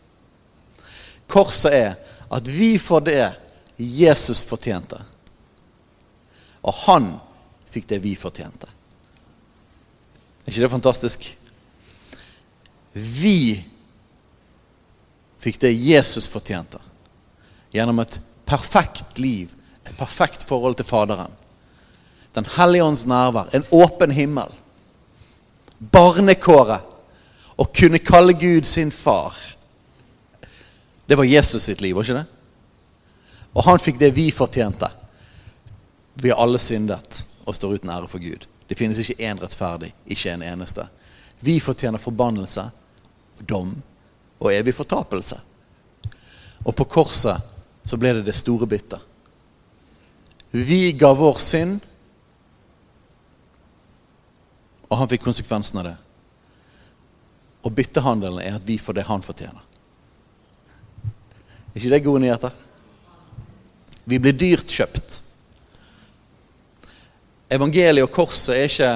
[1.31, 1.95] Korset er
[2.33, 3.23] at vi får det
[3.77, 4.99] Jesus fortjente.
[6.67, 7.09] Og han
[7.73, 8.69] fikk det vi fortjente.
[10.45, 11.27] Er ikke det fantastisk?
[12.93, 13.63] Vi
[15.39, 16.79] fikk det Jesus fortjente.
[17.73, 19.53] Gjennom et perfekt liv,
[19.85, 21.33] et perfekt forhold til Faderen.
[22.35, 24.53] Den hellige ånds nærvær, en åpen himmel.
[25.79, 26.93] Barnekåret.
[27.57, 29.33] Å kunne kalle Gud sin far.
[31.07, 32.27] Det var Jesus sitt liv, var ikke det?
[33.57, 34.91] Og han fikk det vi fortjente.
[36.21, 38.45] Vi har alle syndet og står uten ære for Gud.
[38.69, 40.85] Det finnes ikke én rettferdig, ikke en eneste.
[41.41, 42.67] Vi fortjener forbannelse,
[43.49, 43.73] dom
[44.41, 45.39] og evig fortapelse.
[46.67, 47.53] Og på korset
[47.87, 49.01] så ble det det store byttet.
[50.51, 51.79] Vi ga vår synd,
[54.87, 55.97] og han fikk konsekvensen av det.
[57.67, 59.63] Og byttehandelen er at vi får det han fortjener.
[61.75, 62.55] Er ikke det gode nyheter?
[64.07, 65.21] Vi blir dyrt kjøpt.
[67.53, 68.93] Evangeliet og korset er ikke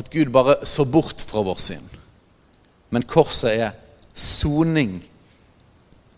[0.00, 2.00] at Gud bare så bort fra vår synd.
[2.90, 3.76] Men korset er
[4.20, 4.98] soning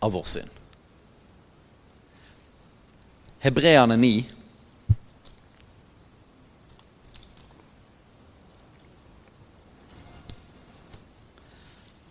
[0.03, 0.61] av vår synd.
[3.43, 4.25] Hebreerne 9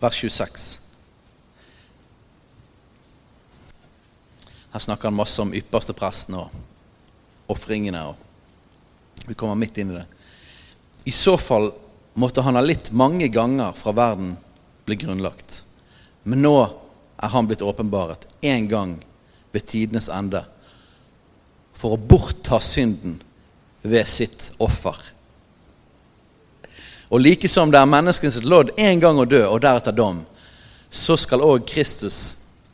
[0.02, 0.80] vers 26.
[4.72, 8.02] Her snakker han masse om ypperste presten og ofringene.
[9.28, 10.06] Vi kommer midt inn i det.
[11.04, 11.70] I så fall
[12.18, 14.34] måtte han ha litt mange ganger fra verden
[14.88, 15.62] bli grunnlagt.
[16.22, 16.56] Men nå
[17.22, 18.96] er han blitt åpenbaret én gang
[19.52, 20.44] ved tidenes ende
[21.74, 23.18] for å bortta synden
[23.82, 24.96] ved sitt offer.
[27.12, 30.22] Og like som det er menneskens lodd én gang å dø og deretter dom,
[30.88, 32.20] så skal òg Kristus,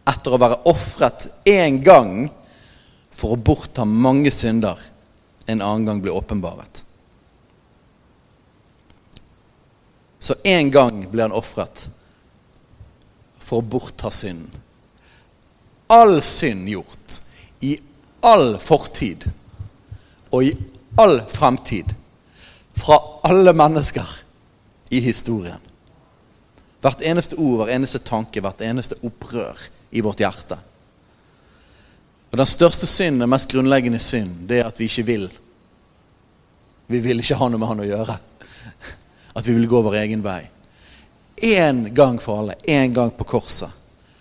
[0.09, 2.29] etter å være ofret én gang
[3.15, 4.79] for å bortta mange synder,
[5.49, 6.85] en annen gang bli åpenbaret.
[10.19, 11.89] Så én gang ble han ofret
[13.49, 14.53] for å bortta synden.
[15.89, 17.21] All synd gjort
[17.65, 17.79] i
[18.29, 19.25] all fortid
[20.29, 20.53] og i
[21.01, 21.95] all fremtid
[22.77, 24.09] fra alle mennesker
[24.93, 25.61] i historien.
[26.85, 30.59] Hvert eneste ord, hver eneste tanke, hvert eneste opprør i vårt hjerte.
[32.29, 35.27] Og Den største synd, den mest grunnleggende synd, det er at vi ikke vil.
[36.87, 38.19] Vi vil ikke ha noe med han å gjøre.
[39.35, 40.43] At vi vil gå vår egen vei.
[41.42, 43.70] Én gang for alle, én gang på korset,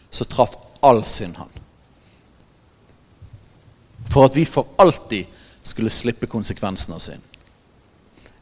[0.10, 1.50] så traff all synd han.
[4.10, 5.26] For at vi for alltid
[5.62, 7.24] skulle slippe konsekvensen av synd.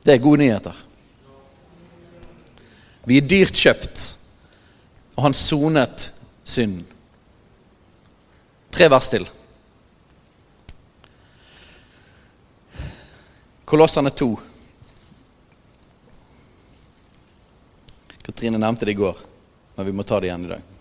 [0.04, 0.76] Det er gode nyheter.
[3.06, 4.04] Vi er dyrt kjøpt,
[5.16, 6.10] og han sonet
[6.46, 6.86] synden.
[8.76, 9.26] Tre vers til.
[13.66, 14.30] Kolossene 2.
[18.26, 19.18] Katrine nevnte det i går,
[19.76, 20.72] men vi må ta det igjen i dag.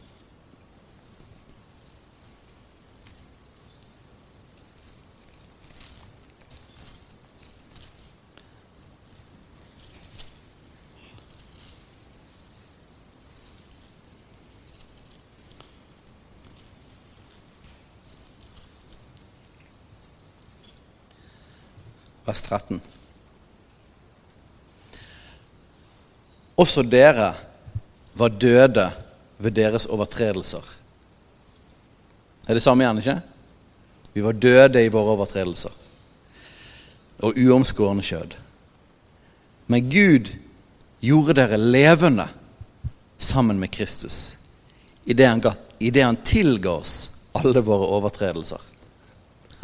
[22.24, 22.93] vers 13.
[26.56, 27.32] Også dere
[28.14, 28.90] var døde
[29.38, 30.62] ved deres overtredelser.
[32.44, 33.20] Det er det samme igjen, ikke?
[34.14, 35.72] Vi var døde i våre overtredelser
[37.24, 38.34] og uomskårne kjød.
[39.66, 40.30] Men Gud
[41.02, 42.28] gjorde dere levende
[43.18, 44.36] sammen med Kristus
[45.04, 48.60] idet han ga idet han tilga oss alle våre overtredelser.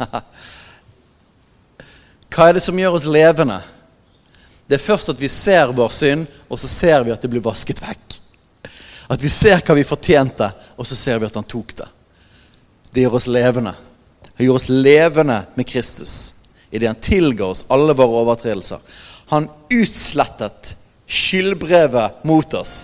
[2.31, 3.61] Hva er det som gjør oss levende?
[4.71, 7.43] Det er først at vi ser vår synd, og så ser vi at det blir
[7.43, 8.13] vasket vekk.
[9.11, 10.47] At vi ser hva vi fortjente,
[10.79, 11.87] og så ser vi at han tok det.
[12.95, 13.73] Det gjør oss levende.
[14.29, 16.13] Han gjør oss levende med Kristus
[16.71, 18.79] idet han tilga oss alle våre overtredelser.
[19.33, 22.75] Han utslettet skyldbrevet mot oss.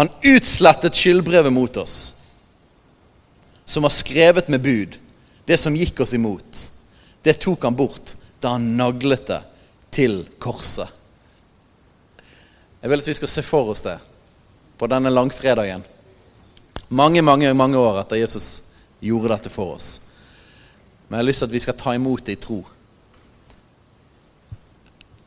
[0.00, 2.14] Han utslettet skyldbrevet mot oss,
[3.68, 4.96] som var skrevet med bud
[5.44, 6.64] det som gikk oss imot,
[7.20, 9.40] det tok han bort da han naglet det
[9.94, 10.88] til korset.
[12.80, 13.96] Jeg vil at vi skal se for oss det
[14.78, 15.82] på denne langfredagen.
[16.88, 18.62] Mange, mange, mange år etter Jesus
[19.00, 19.98] gjorde dette for oss.
[21.08, 22.62] Men jeg har lyst til at vi skal ta imot det i tro.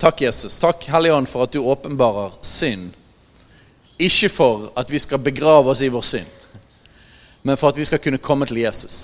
[0.02, 0.60] Takk, Jesus.
[0.60, 2.90] Takk, Hellige Ånd, for at du åpenbarer synd.
[4.02, 6.30] Ikke for at vi skal begrave oss i vår synd,
[7.46, 8.96] men for at vi skal kunne komme til Jesus.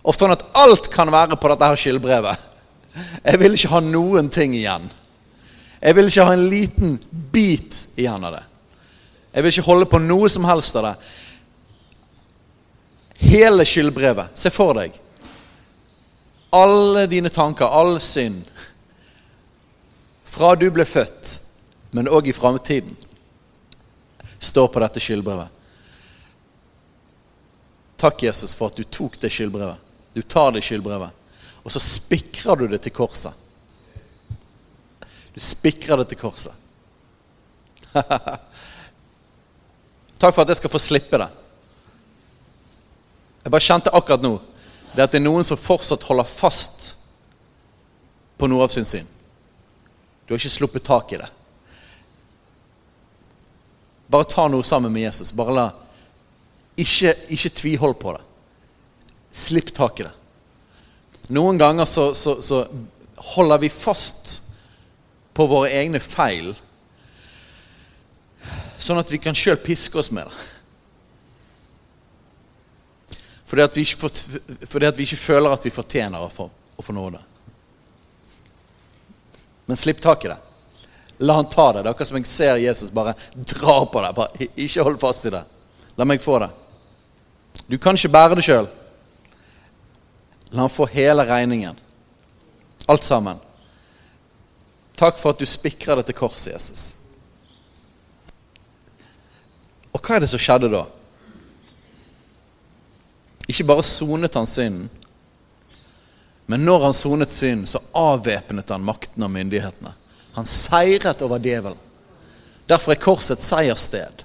[0.00, 2.48] Og sånn at alt kan være på dette her skyldbrevet.
[2.94, 4.88] Jeg vil ikke ha noen ting igjen.
[5.82, 6.98] Jeg vil ikke ha en liten
[7.32, 8.42] bit igjen av det.
[9.32, 10.94] Jeg vil ikke holde på noe som helst av det.
[13.22, 14.36] Hele skyldbrevet.
[14.38, 14.98] Se for deg.
[16.52, 18.44] Alle dine tanker, all synd.
[20.28, 21.38] Fra du ble født,
[21.96, 22.92] men òg i framtiden,
[24.42, 25.48] står på dette skyldbrevet.
[28.00, 29.80] Takk, Jesus, for at du tok det skyldbrevet.
[30.12, 31.12] Du tar det skyldbrevet,
[31.62, 33.32] og så spikrer du det til korset.
[35.32, 36.54] Du spikrer det til korset.
[40.22, 41.30] Takk for at jeg skal få slippe det.
[43.42, 44.36] Jeg bare kjente akkurat nå
[44.92, 46.92] det at det er noen som fortsatt holder fast
[48.36, 49.08] på noe av sin syn.
[50.26, 51.30] Du har ikke sluppet tak i det.
[54.12, 55.32] Bare ta noe sammen med Jesus.
[55.32, 55.70] Bare la
[56.76, 58.22] Ikke, ikke tvihold på det.
[59.32, 60.12] Slipp tak i det.
[61.28, 62.64] Noen ganger så, så, så
[63.36, 64.40] holder vi fast
[65.32, 66.52] på våre egne feil,
[68.82, 70.48] sånn at vi kan sjøl piske oss med det.
[73.52, 74.08] Fordi at, ikke,
[74.64, 77.20] fordi at, vi ikke, føler at vi fortjener å få, å få nåde.
[79.68, 80.38] Men slipp tak i det.
[81.22, 81.82] La han ta det.
[81.82, 84.12] Det er akkurat som jeg ser Jesus bare dra på det.
[84.16, 85.42] Bare, ikke hold fast i det.
[86.00, 86.48] La meg få det.
[87.68, 88.70] Du kan ikke bære det sjøl.
[90.52, 91.76] La han få hele regningen.
[92.86, 93.38] Alt sammen.
[94.96, 96.82] Takk for at du spikra dette korset, Jesus.
[99.92, 100.82] Og hva er det som skjedde da?
[103.48, 104.90] Ikke bare sonet han synden,
[106.46, 109.94] men når han sonet synden, så avvæpnet han makten og myndighetene.
[110.36, 111.78] Han seiret over djevelen.
[112.68, 114.24] Derfor er korset et seierssted.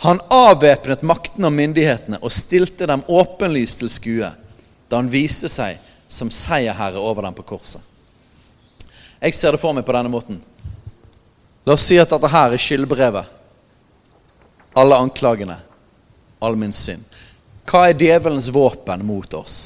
[0.00, 4.30] Han avvæpnet makten og myndighetene og stilte dem åpenlyst til skue
[4.88, 5.76] da han viste seg
[6.10, 7.82] som seierherre over dem på korset.
[9.20, 10.38] Jeg ser det for meg på denne måten.
[11.68, 13.28] La oss si at dette her er skyldbrevet.
[14.80, 15.58] Alle anklagene.
[16.40, 17.04] All min synd.
[17.68, 19.58] Hva er djevelens våpen mot oss?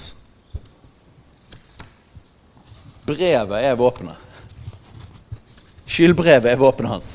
[3.07, 4.19] Brevet er våpenet.
[5.87, 7.15] Skyldbrevet er våpenet hans.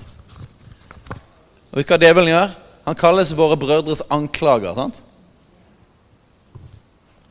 [1.70, 2.58] Og vet du hva djevelen gjør?
[2.84, 4.76] Han kalles våre brødres anklager.
[4.76, 5.02] sant?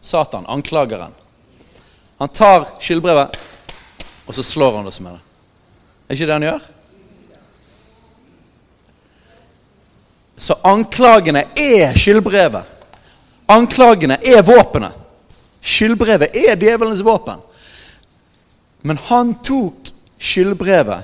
[0.00, 1.12] Satan, anklageren.
[2.18, 3.38] Han tar skyldbrevet,
[4.26, 5.20] og så slår han oss med det.
[6.08, 6.66] Er ikke det han gjør?
[10.38, 12.64] Så anklagene er skyldbrevet.
[13.50, 14.94] Anklagene er våpenet.
[15.60, 17.40] Skyldbrevet er djevelens våpen.
[18.86, 21.02] Men han tok skyldbrevet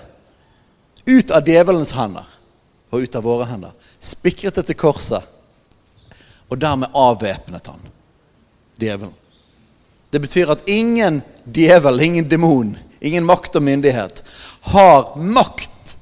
[1.06, 2.26] ut av djevelens hender
[2.90, 3.72] og ut av våre hender.
[4.04, 5.24] Spikret det til korset,
[6.52, 7.86] og dermed avvæpnet han
[8.80, 9.14] djevelen.
[10.12, 14.20] Det betyr at ingen djevel, ingen demon, ingen makt og myndighet
[14.70, 15.96] har makt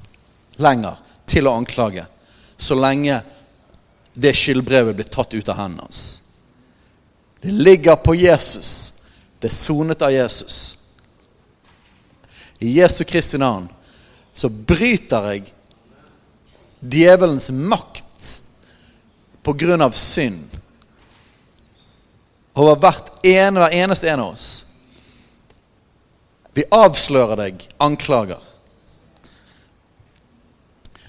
[0.61, 0.99] lenger
[1.31, 2.05] til å anklage
[2.63, 3.23] så lenge
[4.15, 6.03] det skyldbrevet blir tatt ut av hendene hans.
[7.43, 8.93] Det ligger på Jesus.
[9.41, 10.77] Det er sonet av Jesus.
[12.63, 13.67] I Jesu Kristi navn
[14.35, 15.49] så bryter jeg
[16.83, 18.41] djevelens makt
[19.43, 20.59] på grunn av synd
[22.53, 24.49] over hvert ene, hver eneste en av oss.
[26.53, 28.41] Vi avslører deg, anklager.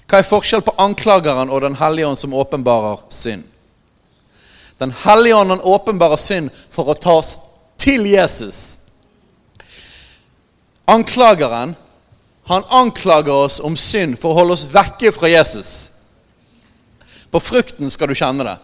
[0.08, 3.44] Hva er forskjell på anklageren og Den hellige ånd som åpenbarer synd?
[4.80, 7.36] Den hellige ånd åpenbarer synd for å ta oss
[7.80, 8.80] til Jesus.
[10.88, 11.74] Anklageren
[12.46, 15.72] han anklager oss om synd for å holde oss vekke fra Jesus.
[17.32, 18.56] På frukten skal du kjenne det.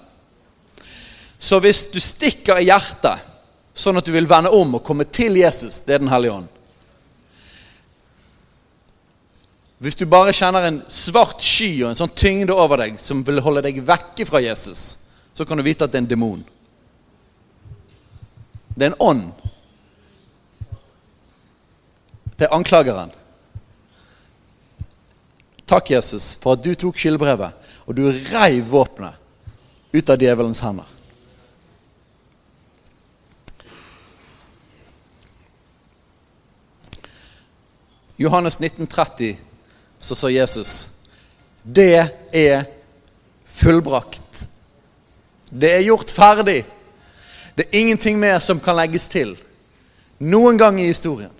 [1.40, 3.24] Så hvis du stikker i hjertet,
[3.72, 6.48] sånn at du vil vende om og komme til Jesus, det er Den hellige ånd.
[9.80, 13.40] Hvis du bare kjenner en svart sky og en sånn tyngde over deg som vil
[13.40, 14.98] holde deg vekke fra Jesus,
[15.32, 16.42] så kan du vite at det er en demon.
[18.76, 19.24] Det er en ånd.
[22.36, 23.16] Det er anklageren.
[25.70, 27.54] Takk, Jesus, for at du tok skyldbrevet,
[27.86, 29.14] og du reiv våpenet
[29.94, 30.88] ut av djevelens hender.
[38.18, 39.38] Johannes 1930
[39.98, 40.88] så sa Jesus
[41.62, 42.02] Det
[42.34, 42.66] er
[43.46, 44.48] fullbrakt.
[45.50, 46.64] Det er gjort ferdig.
[47.54, 49.36] Det er ingenting mer som kan legges til.
[50.18, 51.32] Noen gang i historien.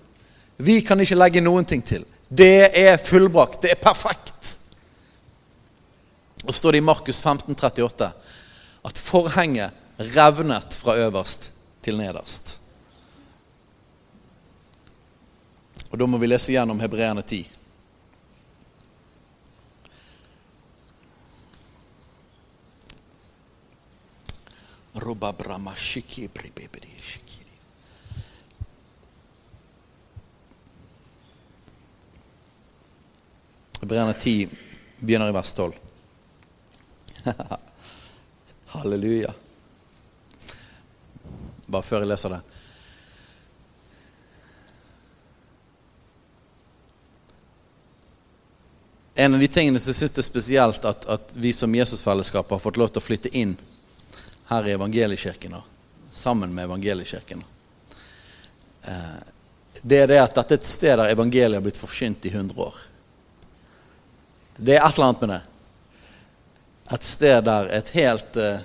[0.57, 2.07] Vi kan ikke legge noen ting til.
[2.33, 3.63] Det er fullbrakt.
[3.63, 4.59] Det er perfekt.
[6.47, 8.13] Og står det i Markus 15, 38
[8.87, 9.75] at forhenget
[10.15, 11.51] revnet fra øverst
[11.83, 12.59] til nederst.
[15.91, 17.43] Og da må vi lese gjennom Hebreerne 10.
[33.81, 34.49] Hebreerne 10
[34.99, 35.73] begynner i vers 12.
[38.67, 39.33] Halleluja.
[41.67, 42.41] Bare før jeg leser det.
[49.21, 52.61] En av de tingene som jeg syns er spesielt at, at vi som Jesusfellesskap har
[52.63, 53.57] fått lov til å flytte inn
[54.49, 55.57] her i evangeliekirken,
[56.11, 57.43] sammen med evangeliekirken,
[58.85, 59.19] eh,
[59.83, 62.57] det er det at dette er et sted der evangeliet har blitt forsynt i 100
[62.61, 62.81] år.
[64.61, 65.41] Det er et eller annet med det.
[66.95, 68.61] Et sted der et helt eh,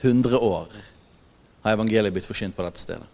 [0.00, 0.72] 100 år
[1.64, 3.06] har evangeliet blitt forsynt på dette stedet.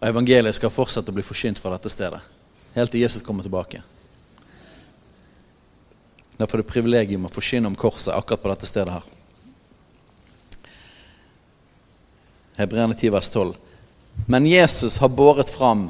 [0.00, 2.20] Og evangeliet skal fortsette å bli forsynt fra dette stedet,
[2.74, 3.80] helt til Jesus kommer tilbake.
[6.36, 9.04] Derfor er det privilegium å forsyne om korset akkurat på dette stedet her.
[12.58, 13.54] Hebreerne 10, vers 12.
[14.26, 15.88] Men Jesus har båret fram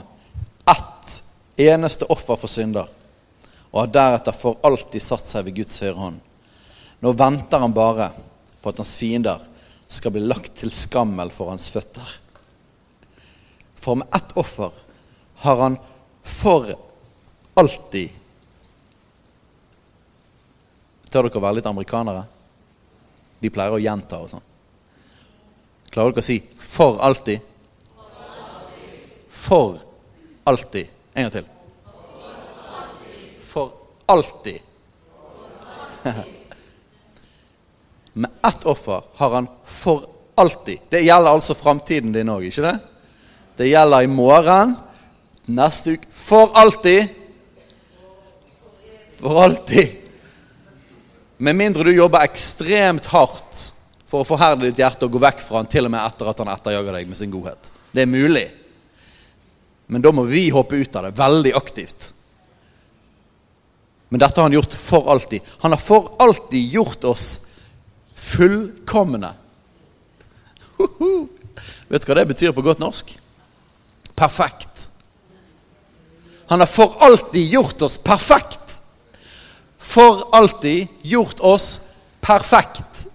[0.71, 1.17] ett
[1.57, 2.89] eneste offer for synder,
[3.75, 6.19] og har deretter for alltid satt seg ved Guds høyre hånd.
[7.03, 8.13] Nå venter han bare
[8.63, 9.43] på at hans fiender
[9.91, 12.13] skal bli lagt til skammel for hans føtter.
[13.75, 14.71] For med ett offer
[15.43, 15.81] har han
[16.23, 16.71] for
[17.59, 18.21] alltid
[21.11, 22.25] Tør dere å være litt amerikanere?
[23.39, 24.47] De pleier å gjenta og sånn.
[25.95, 27.41] Klarer dere å si 'for alltid'?
[29.29, 29.79] For
[30.45, 30.89] alltid.
[31.15, 31.54] En gang til.
[34.07, 34.61] Alltid.
[38.13, 40.79] Med ett offer har han for alltid.
[40.89, 42.79] Det gjelder altså framtiden din òg, ikke det?
[43.57, 44.77] Det gjelder i morgen,
[45.47, 47.09] neste uke For alltid.
[49.19, 50.01] For alltid.
[51.37, 53.73] Med mindre du jobber ekstremt hardt
[54.07, 56.43] for å forherde ditt hjerte og gå vekk fra han til og med etter at
[56.43, 57.71] han etterjager deg med sin godhet.
[57.91, 58.47] Det er mulig.
[59.87, 62.13] Men da må vi hoppe ut av det veldig aktivt.
[64.09, 65.41] Men dette har han gjort for alltid.
[65.65, 67.47] Han har for alltid gjort oss
[68.15, 69.33] fullkomne.
[71.89, 73.11] Vet du hva det betyr på godt norsk?
[74.15, 74.89] Perfekt.
[76.47, 78.81] Han har for alltid gjort oss perfekt.
[79.79, 81.81] For alltid gjort oss
[82.21, 83.07] perfekt.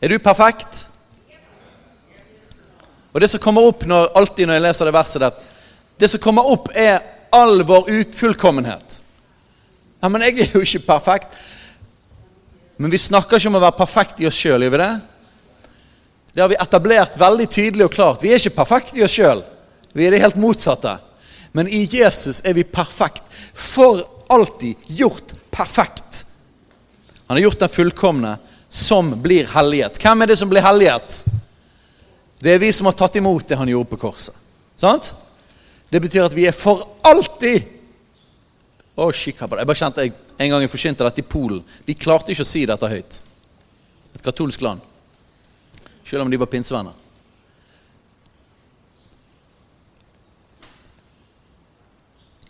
[0.00, 0.88] Er du perfekt?
[3.14, 5.42] Og det som kommer opp når, alltid når jeg leser det verset der,
[6.02, 6.98] det som kommer opp, er
[7.34, 9.00] all vår ufullkommenhet.
[10.00, 11.34] Ja, men jeg er jo ikke perfekt.
[12.76, 14.92] Men vi snakker ikke om å være perfekt i oss sjøl, gjør vi det?
[16.34, 18.22] Det har vi etablert veldig tydelig og klart.
[18.22, 19.44] Vi er ikke perfekte i oss sjøl.
[19.94, 20.96] Vi er det helt motsatte.
[21.54, 23.22] Men i Jesus er vi perfekt.
[23.54, 24.02] For
[24.34, 26.24] alltid gjort perfekt.
[27.26, 28.36] Han har gjort den fullkomne
[28.68, 30.00] som blir helliget.
[30.02, 31.22] Hvem er det som blir helliget?
[32.42, 34.34] Det er vi som har tatt imot det han gjorde på korset.
[34.76, 35.12] Sant?
[35.94, 37.68] Det betyr at vi er for alltid
[38.98, 41.60] oh, Jeg bare kjente jeg, En gang jeg forkynte dette i Polen.
[41.86, 43.20] De klarte ikke å si dette høyt.
[44.16, 44.82] Et katolsk land.
[46.02, 46.96] Selv om de var pinsevenner.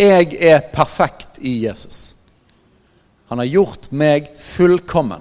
[0.01, 2.15] Jeg er perfekt i Jesus.
[3.29, 5.21] Han har gjort meg fullkommen.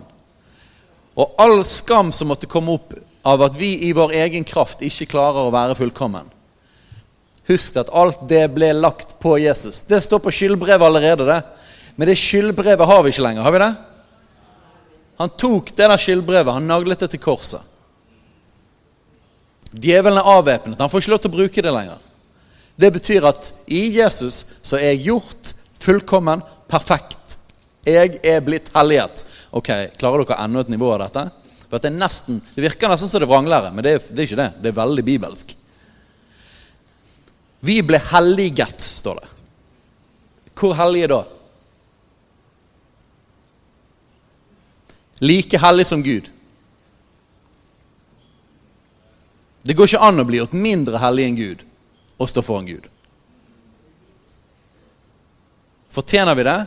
[1.19, 2.95] Og all skam som måtte komme opp
[3.27, 6.31] av at vi i vår egen kraft ikke klarer å være fullkommen.
[7.49, 9.81] Husk at alt det ble lagt på Jesus.
[9.87, 11.25] Det står på skyldbrevet allerede.
[11.27, 11.41] det.
[11.95, 13.43] Men det skyldbrevet har vi ikke lenger.
[13.43, 13.73] Har vi det?
[15.21, 17.61] Han tok det der skyldbrevet, han naglet det til korset.
[19.73, 20.79] Djevelen er avvæpnet.
[20.79, 22.01] Han får ikke lov til å bruke det lenger.
[22.77, 27.37] Det betyr at i Jesus så er gjort fullkommen, perfekt.
[27.85, 29.25] Jeg er blitt helliget.
[29.53, 29.69] Ok,
[29.99, 31.27] Klarer dere enda et nivå av dette?
[31.67, 33.71] For Det nesten, det virker nesten som det vrangler.
[33.73, 34.51] men det er, det er ikke det.
[34.61, 35.55] Det er veldig bibelsk.
[37.63, 39.29] Vi ble helliget, står det.
[40.59, 41.21] Hvor hellige da?
[45.23, 46.27] Like hellig som Gud.
[49.63, 51.63] Det går ikke an å bli gjort mindre hellig enn Gud
[52.19, 52.89] og stå foran Gud.
[55.93, 56.59] Fortjener vi det?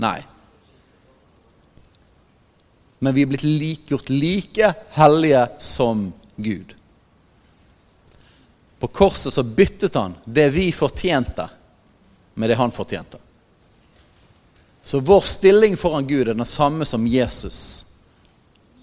[0.00, 0.18] Nei.
[3.04, 6.08] Men vi er blitt like, gjort like hellige som
[6.40, 6.77] Gud.
[8.78, 11.48] På korset så byttet han det vi fortjente,
[12.34, 13.18] med det han fortjente.
[14.84, 17.86] Så vår stilling foran Gud er den samme som Jesus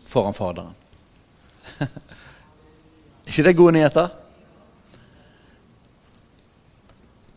[0.05, 0.73] foran Faderen.
[1.79, 1.87] Er
[3.31, 4.09] ikke det gode nyheter?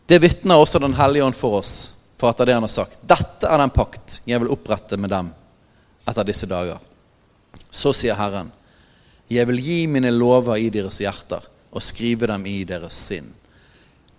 [0.05, 1.73] Det vitner også Den hellige ånd for oss,
[2.17, 2.99] for etter det han har sagt.
[3.01, 5.31] Dette er den pakt jeg vil opprette med dem
[6.09, 6.79] etter disse dager.
[7.69, 8.51] Så sier Herren,
[9.29, 13.27] jeg vil gi mine lover i deres hjerter og skrive dem i deres sinn.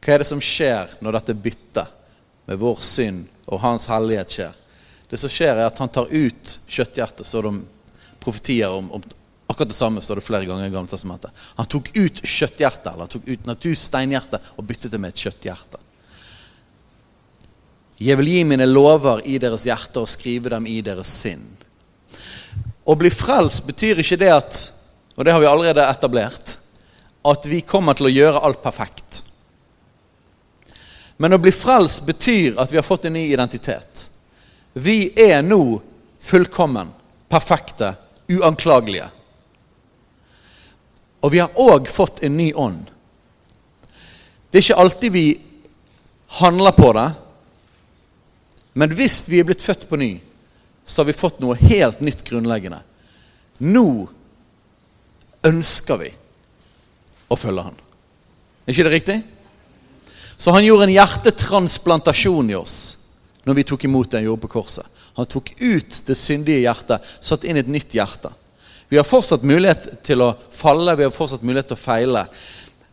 [0.00, 1.88] Hva er det som skjer når dette bytter
[2.48, 4.58] med vår synd og Hans hellighet skjer?
[5.10, 7.56] Det som skjer, er at han tar ut kjøtthjertet, så det
[8.22, 9.08] profetier om, om
[9.50, 11.30] Akkurat det samme står det flere ganger i Gamle.
[11.58, 15.80] Han tok ut kjøtthjertet, eller han tok ut natursteinhjertet og byttet det med et kjøtthjerte.
[17.98, 21.42] Jeg vil gi mine lover i deres hjerte og skrive dem i deres sinn.
[22.86, 24.60] Å bli frelst betyr ikke det at
[25.18, 26.49] Og det har vi allerede etablert
[27.22, 29.22] at vi kommer til å gjøre alt perfekt.
[31.20, 34.06] Men å bli frelst betyr at vi har fått en ny identitet.
[34.72, 35.80] Vi er nå
[36.20, 36.88] fullkommen,
[37.28, 37.92] perfekte,
[38.30, 39.10] uanklagelige.
[41.20, 42.86] Og vi har òg fått en ny ånd.
[44.48, 45.26] Det er ikke alltid vi
[46.40, 47.06] handler på det.
[48.72, 50.14] Men hvis vi er blitt født på ny,
[50.86, 52.80] så har vi fått noe helt nytt grunnleggende.
[53.60, 54.08] Nå
[55.44, 56.10] ønsker vi
[57.30, 57.78] å følge Han.
[58.66, 59.18] Er ikke det riktig?
[60.40, 62.76] Så han gjorde en hjertetransplantasjon i oss
[63.44, 64.86] når vi tok imot det han gjorde på korset.
[65.18, 68.30] Han tok ut det syndige hjertet, satt inn et nytt hjerte.
[68.88, 72.24] Vi har fortsatt mulighet til å falle, vi har fortsatt mulighet til å feile.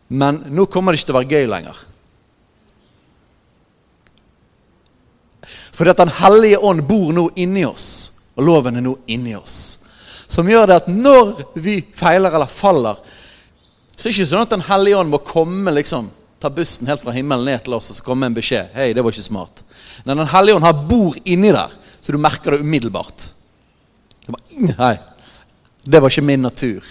[0.08, 1.80] Men nå kommer det ikke til å være gøy lenger.
[5.72, 7.88] Fordi at Den hellige ånd bor nå inni oss,
[8.36, 9.78] og loven er nå inni oss.
[10.28, 13.00] Som gjør det at når vi feiler eller faller,
[13.98, 16.06] så det er ikke sånn at Den hellige ånd må komme liksom,
[16.38, 18.70] ta bussen helt fra himmelen ned til oss og så komme en beskjed.
[18.76, 19.64] Hei, det var ikke smart.
[20.06, 23.32] Men Den hellige ånd har bor inni der, så du merker det umiddelbart.
[24.22, 24.44] Det var,
[24.78, 24.92] hei,
[25.82, 26.86] det var ikke min natur.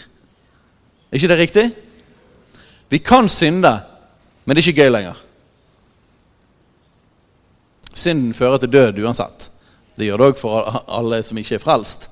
[1.07, 1.65] Er ikke det riktig?
[2.91, 3.71] Vi kan synde,
[4.43, 5.23] men det er ikke gøy lenger.
[7.95, 9.47] Synden fører til død uansett.
[9.95, 12.11] Det gjør det òg for alle som ikke er frelst.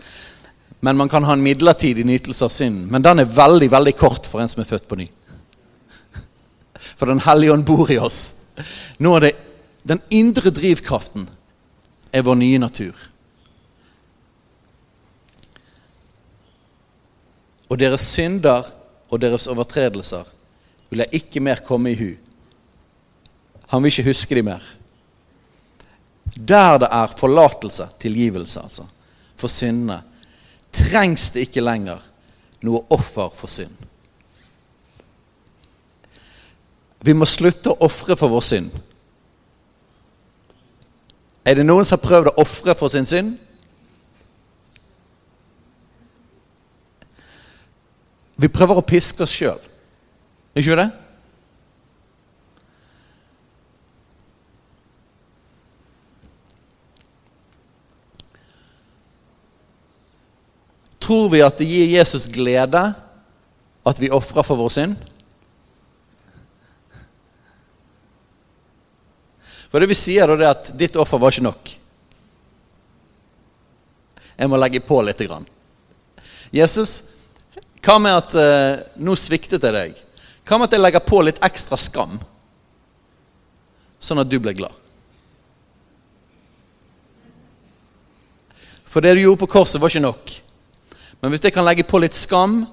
[0.79, 2.85] Men man kan ha en midlertidig nytelse av synd.
[2.91, 5.07] Men den er veldig veldig kort for en som er født på ny.
[6.97, 8.51] For Den hellige ånd bor i oss.
[8.99, 9.33] Nå er det
[9.85, 11.27] Den indre drivkraften
[12.13, 12.95] er vår nye natur.
[17.69, 18.65] Og deres synder
[19.09, 20.25] og deres overtredelser
[20.89, 22.09] vil jeg ikke mer komme i hu.
[23.73, 24.63] Han vil ikke huske de mer.
[26.35, 28.85] Der det er forlatelse, tilgivelse, altså,
[29.35, 30.01] for syndene,
[30.75, 32.03] trengs det ikke lenger
[32.65, 33.73] noe offer for synd.
[37.05, 38.69] Vi må slutte å ofre for vår synd.
[41.45, 43.35] Er det noen som har prøvd å ofre for sin synd?
[48.35, 49.61] Vi prøver å piske oss sjøl.
[50.57, 50.89] Ikke vi det?
[61.05, 62.81] Tror vi at det gir Jesus glede
[63.85, 64.95] at vi ofrer for vår synd?
[69.69, 71.73] For det vi sier, er at ditt offer var ikke nok.
[74.35, 75.21] Jeg må legge på litt.
[75.29, 75.45] Grann.
[76.55, 76.95] Jesus,
[77.85, 79.99] hva med at eh, nå sviktet jeg deg?
[80.47, 82.17] Hva med at jeg legger på litt ekstra skam,
[84.01, 84.73] sånn at du blir glad?
[88.89, 90.35] For det du gjorde på korset, var ikke nok.
[91.21, 92.63] Men hvis jeg kan legge på litt skam,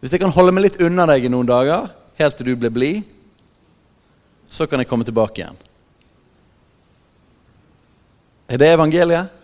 [0.00, 1.90] hvis jeg kan holde meg litt unna deg i noen dager,
[2.20, 3.02] helt til du blir blid,
[4.50, 5.58] så kan jeg komme tilbake igjen.
[8.50, 9.36] Er det evangeliet?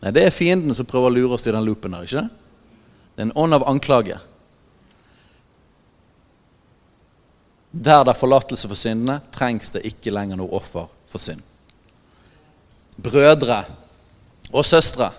[0.00, 2.28] Nei, det er fienden som prøver å lure oss i den loopen her, ikke det?
[3.10, 4.20] Det er en ånd av anklage.
[7.70, 11.42] Der det er forlatelse for syndene, trengs det ikke lenger noe offer for synd.
[13.00, 13.64] Brødre
[14.50, 15.10] og søstre.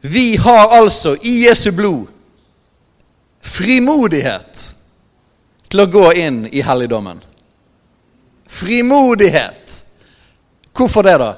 [0.00, 2.06] Vi har altså i Jesu blod
[3.40, 4.62] frimodighet
[5.70, 7.20] til å gå inn i helligdommen.
[8.50, 9.84] Frimodighet.
[10.76, 11.30] Hvorfor det, da?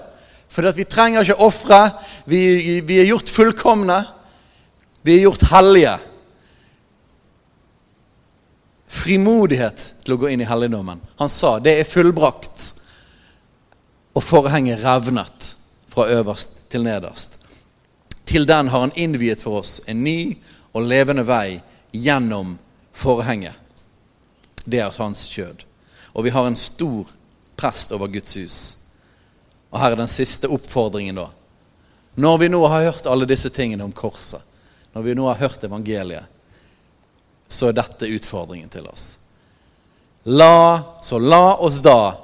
[0.52, 1.80] Fordi at vi trenger ikke ofre.
[2.28, 3.98] Vi, vi er gjort fullkomne.
[5.02, 5.96] Vi er gjort hellige.
[8.92, 11.00] Frimodighet til å gå inn i helligdommen.
[11.20, 12.68] Han sa det er fullbrakt.
[14.12, 15.54] Og forhenget revnet
[15.92, 17.31] fra øverst til nederst.
[18.32, 20.38] Til den har han innviet for oss en ny
[20.72, 21.60] og levende vei
[21.92, 22.54] gjennom
[22.96, 23.52] forhenget.
[24.64, 25.66] Det er hans kjød.
[26.16, 27.10] Og vi har en stor
[27.60, 28.58] prest over Guds hus.
[29.68, 31.26] Og her er den siste oppfordringen, da.
[32.16, 34.40] Når vi nå har hørt alle disse tingene om korset,
[34.96, 36.24] når vi nå har hørt evangeliet,
[37.52, 39.18] så er dette utfordringen til oss.
[40.24, 42.14] La, så la oss da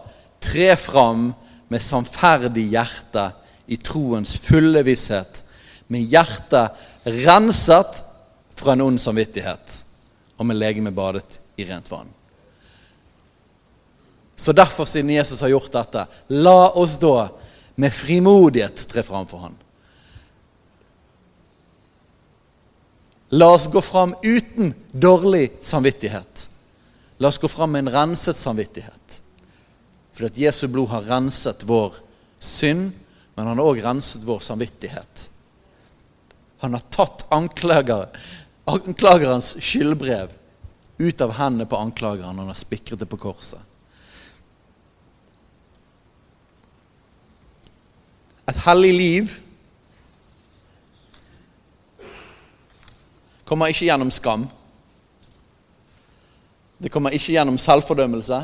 [0.40, 1.34] tre fram
[1.68, 3.26] med sannferdig hjerte
[3.68, 5.42] i troens fulle visshet,
[5.88, 8.04] med hjertet renset
[8.58, 9.82] fra en ond samvittighet
[10.38, 12.10] og med legemet badet i rent vann.
[14.38, 17.28] Så derfor, siden Jesus har gjort dette, la oss da
[17.74, 19.56] med frimodighet tre fram for ham.
[23.34, 26.46] La oss gå fram uten dårlig samvittighet.
[27.18, 29.18] La oss gå fram med en renset samvittighet.
[30.14, 31.98] For at Jesu blod har renset vår
[32.38, 32.92] synd,
[33.34, 35.28] men han har òg renset vår samvittighet.
[36.58, 38.08] Han har tatt anklager,
[38.64, 40.32] anklagerens skyldbrev
[40.98, 42.38] ut av hendene på anklageren.
[42.38, 43.60] Han har spikret det på korset.
[48.48, 49.34] Et hellig liv
[53.48, 54.46] kommer ikke gjennom skam.
[56.78, 58.42] Det kommer ikke gjennom selvfordømmelse.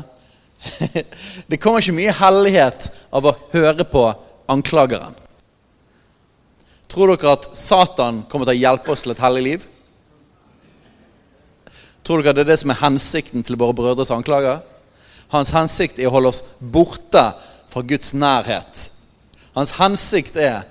[1.49, 4.07] Det kommer ikke mye hellighet av å høre på
[4.51, 5.24] anklageren.
[6.91, 9.65] Tror dere at Satan kommer til å hjelpe oss til et hellig liv?
[12.05, 14.61] Tror dere det er det som er hensikten til våre brødres anklager?
[15.33, 17.23] Hans hensikt er å holde oss borte
[17.71, 18.89] fra Guds nærhet.
[19.55, 20.63] Hans hensikt er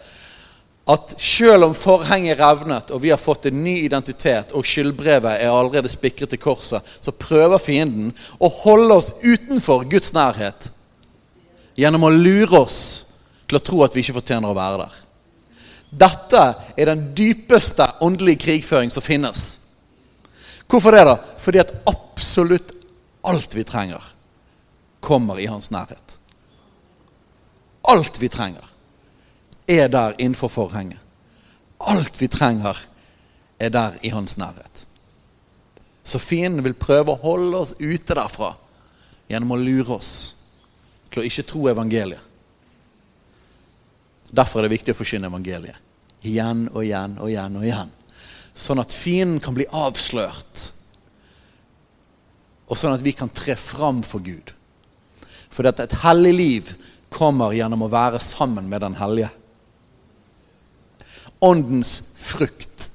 [0.85, 5.49] at selv om forhenget revnet, og vi har fått en ny identitet, og skyldbrevet er
[5.49, 10.69] allerede spikret til korset, så prøver fienden å holde oss utenfor Guds nærhet
[11.75, 12.81] gjennom å lure oss
[13.49, 15.01] til å tro at vi ikke fortjener å være der.
[15.95, 16.43] Dette
[16.77, 19.59] er den dypeste åndelige krigføring som finnes.
[20.67, 21.05] Hvorfor det?
[21.07, 21.19] da?
[21.39, 22.73] Fordi at absolutt
[23.25, 24.03] alt vi trenger,
[25.01, 26.17] kommer i hans nærhet.
[27.83, 28.65] Alt vi trenger
[29.69, 30.99] er der innenfor forhenget.
[31.81, 32.79] Alt vi trenger,
[33.61, 34.87] er der i hans nærhet.
[36.05, 38.55] Så fienden vil prøve å holde oss ute derfra
[39.31, 40.13] gjennom å lure oss
[41.13, 42.21] til å ikke tro evangeliet.
[44.35, 45.84] Derfor er det viktig å forkynne evangeliet.
[46.25, 47.93] Igjen og igjen og igjen og igjen.
[48.55, 50.71] Sånn at fienden kan bli avslørt.
[52.71, 54.55] Og sånn at vi kan tre fram for Gud.
[55.53, 56.75] For at et hellig liv
[57.13, 59.31] kommer gjennom å være sammen med den hellige
[61.45, 62.91] åndens frukt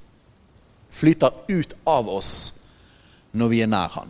[0.90, 2.34] flyter ut av oss
[3.32, 4.10] når vi er nær Han.